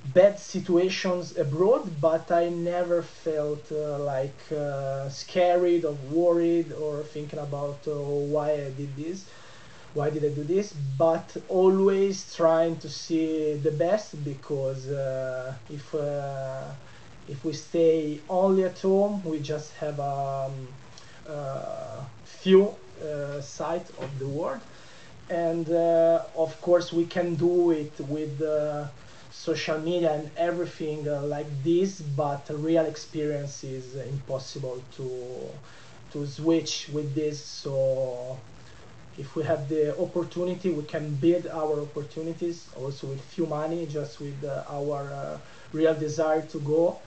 bad 0.05 0.39
situations 0.39 1.37
abroad, 1.37 2.01
but 2.01 2.31
I 2.31 2.49
never 2.49 3.03
felt 3.03 3.71
uh, 3.73 3.99
like 3.99 4.41
uh, 4.53 5.09
scared 5.09 5.85
or 5.85 5.93
worried 6.11 6.73
or 6.73 7.03
thinking 7.03 7.39
about 7.39 7.87
uh, 7.87 7.93
why 7.95 8.53
I 8.53 8.71
did 8.71 8.97
this, 8.97 9.27
why 9.95 10.11
did 10.11 10.25
I 10.25 10.29
do 10.29 10.45
this, 10.45 10.73
but 10.73 11.37
always 11.49 12.35
trying 12.35 12.77
to 12.79 12.89
see 12.89 13.55
the 13.55 13.73
best 13.73 14.23
because 14.25 14.89
uh, 14.89 15.55
if 15.69 15.95
uh, 15.95 16.65
if 17.29 17.45
we 17.45 17.53
stay 17.53 18.21
only 18.29 18.65
at 18.65 18.79
home, 18.79 19.23
we 19.25 19.41
just 19.41 19.73
have 19.75 19.99
a 19.99 20.47
um, 20.47 20.69
uh, 21.29 22.05
few 22.25 22.75
uh, 23.03 23.41
side 23.41 23.85
of 23.99 24.19
the 24.19 24.27
world. 24.27 24.61
And 25.29 25.69
of 25.69 26.59
course 26.63 26.91
we 26.93 27.05
can 27.05 27.35
do 27.35 27.71
it 27.73 27.93
with 28.01 28.41
social 29.47 29.79
media 29.81 30.13
and 30.19 30.31
everything 30.37 31.09
uh, 31.09 31.23
like 31.23 31.51
this 31.63 32.01
but 32.01 32.47
real 32.51 32.87
experience 32.87 33.65
is 33.65 33.97
impossible 33.97 34.79
to 34.97 35.09
to 36.11 36.27
switch 36.27 36.89
with 36.93 37.15
this. 37.15 37.39
So 37.45 38.41
if 39.17 39.35
we 39.37 39.43
have 39.45 39.69
the 39.69 39.97
opportunity 39.99 40.71
we 40.71 40.85
can 40.85 41.15
build 41.17 41.47
our 41.49 41.81
opportunities 41.83 42.69
also 42.77 43.09
with 43.09 43.21
few 43.23 43.47
money 43.47 43.87
just 43.87 44.21
with 44.21 44.43
uh, 44.45 44.65
our 44.69 45.13
uh, 45.13 45.39
real 45.73 45.95
desire 45.95 46.43
to 46.43 46.59
go. 46.61 47.01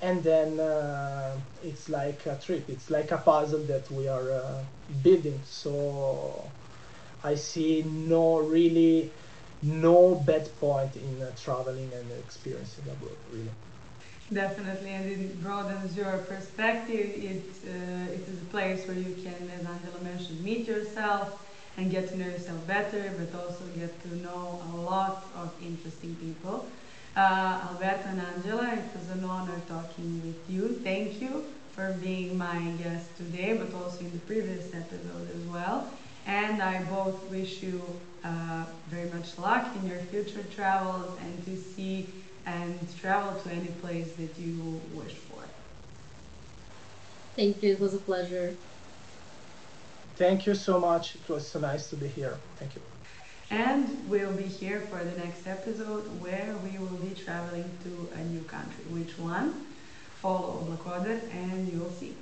And 0.00 0.22
then 0.22 0.60
uh, 0.60 1.38
it's 1.62 1.88
like 1.88 2.26
a 2.26 2.36
trip. 2.44 2.68
It's 2.68 2.90
like 2.90 3.10
a 3.12 3.18
puzzle 3.18 3.64
that 3.64 3.90
we 3.90 4.08
are 4.08 4.32
uh, 4.32 4.64
building. 5.02 5.40
So 5.44 6.52
i 7.24 7.34
see 7.34 7.82
no 7.84 8.38
really 8.38 9.12
no 9.62 10.14
bad 10.14 10.48
point 10.58 10.96
in 10.96 11.22
uh, 11.22 11.30
traveling 11.36 11.92
and 11.92 12.10
experiencing 12.12 12.88
abroad 12.88 13.18
really 13.30 13.52
Definitely, 14.32 14.90
and 14.90 15.06
it 15.06 15.40
broadens 15.40 15.96
your 15.96 16.18
perspective. 16.18 17.10
It, 17.14 17.58
uh, 17.66 18.12
it 18.12 18.28
is 18.28 18.42
a 18.42 18.44
place 18.46 18.86
where 18.86 18.96
you 18.96 19.14
can, 19.22 19.48
as 19.50 19.64
Angela 19.64 20.00
mentioned, 20.00 20.42
meet 20.42 20.66
yourself 20.66 21.38
and 21.76 21.90
get 21.90 22.08
to 22.08 22.16
know 22.16 22.26
yourself 22.26 22.66
better, 22.66 23.14
but 23.16 23.34
also 23.38 23.66
get 23.68 24.00
to 24.02 24.14
know 24.16 24.60
a 24.64 24.74
lot 24.76 25.30
of 25.34 25.52
interesting 25.60 26.16
people. 26.16 26.70
Uh, 27.14 27.68
Alberto 27.70 28.08
and 28.08 28.20
Angela, 28.20 28.72
it 28.74 28.92
was 28.94 29.08
an 29.10 29.24
honor 29.24 29.60
talking 29.66 30.20
with 30.22 30.48
you. 30.48 30.80
Thank 30.82 31.20
you 31.20 31.44
for 31.70 31.92
being 31.92 32.36
my 32.36 32.70
guest 32.78 33.16
today, 33.16 33.52
but 33.52 33.72
also 33.74 34.04
in 34.04 34.12
the 34.12 34.18
previous 34.18 34.72
episode 34.74 35.30
as 35.30 35.44
well. 35.46 35.92
And 36.26 36.60
I 36.62 36.82
both 36.84 37.24
wish 37.30 37.62
you 37.62 38.00
uh, 38.26 38.64
very 38.88 39.10
much 39.10 39.38
luck 39.38 39.64
in 39.76 39.86
your 39.90 40.00
future 40.10 40.44
travels 40.54 41.18
and 41.24 41.44
to 41.46 41.56
see 41.56 42.08
and 42.46 42.78
travel 43.00 43.32
to 43.42 43.50
any 43.50 43.68
place 43.82 44.12
that 44.14 44.36
you 44.38 44.80
wish 44.92 45.14
for. 45.28 45.44
Thank 47.36 47.62
you, 47.62 47.72
it 47.72 47.80
was 47.80 47.94
a 47.94 47.98
pleasure. 47.98 48.56
thank 50.16 50.46
you 50.46 50.54
so 50.54 50.80
much 50.80 51.14
it 51.16 51.28
was 51.28 51.46
so 51.46 51.60
nice 51.60 51.88
to 51.90 51.96
be 51.96 52.08
here 52.08 52.40
thank 52.58 52.74
you 52.76 52.82
And 53.50 54.08
we'll 54.08 54.32
be 54.32 54.44
here 54.44 54.80
for 54.90 55.04
the 55.04 55.16
next 55.24 55.46
episode 55.46 56.04
where 56.20 56.56
we 56.64 56.78
will 56.78 56.98
be 56.98 57.14
traveling 57.14 57.70
to 57.84 58.08
a 58.18 58.24
new 58.24 58.42
country. 58.42 58.84
Which 58.90 59.18
one? 59.18 59.66
Follow 60.20 60.64
Oblakoder 60.64 61.20
and 61.32 61.68
you'll 61.72 61.90
see. 61.90 62.16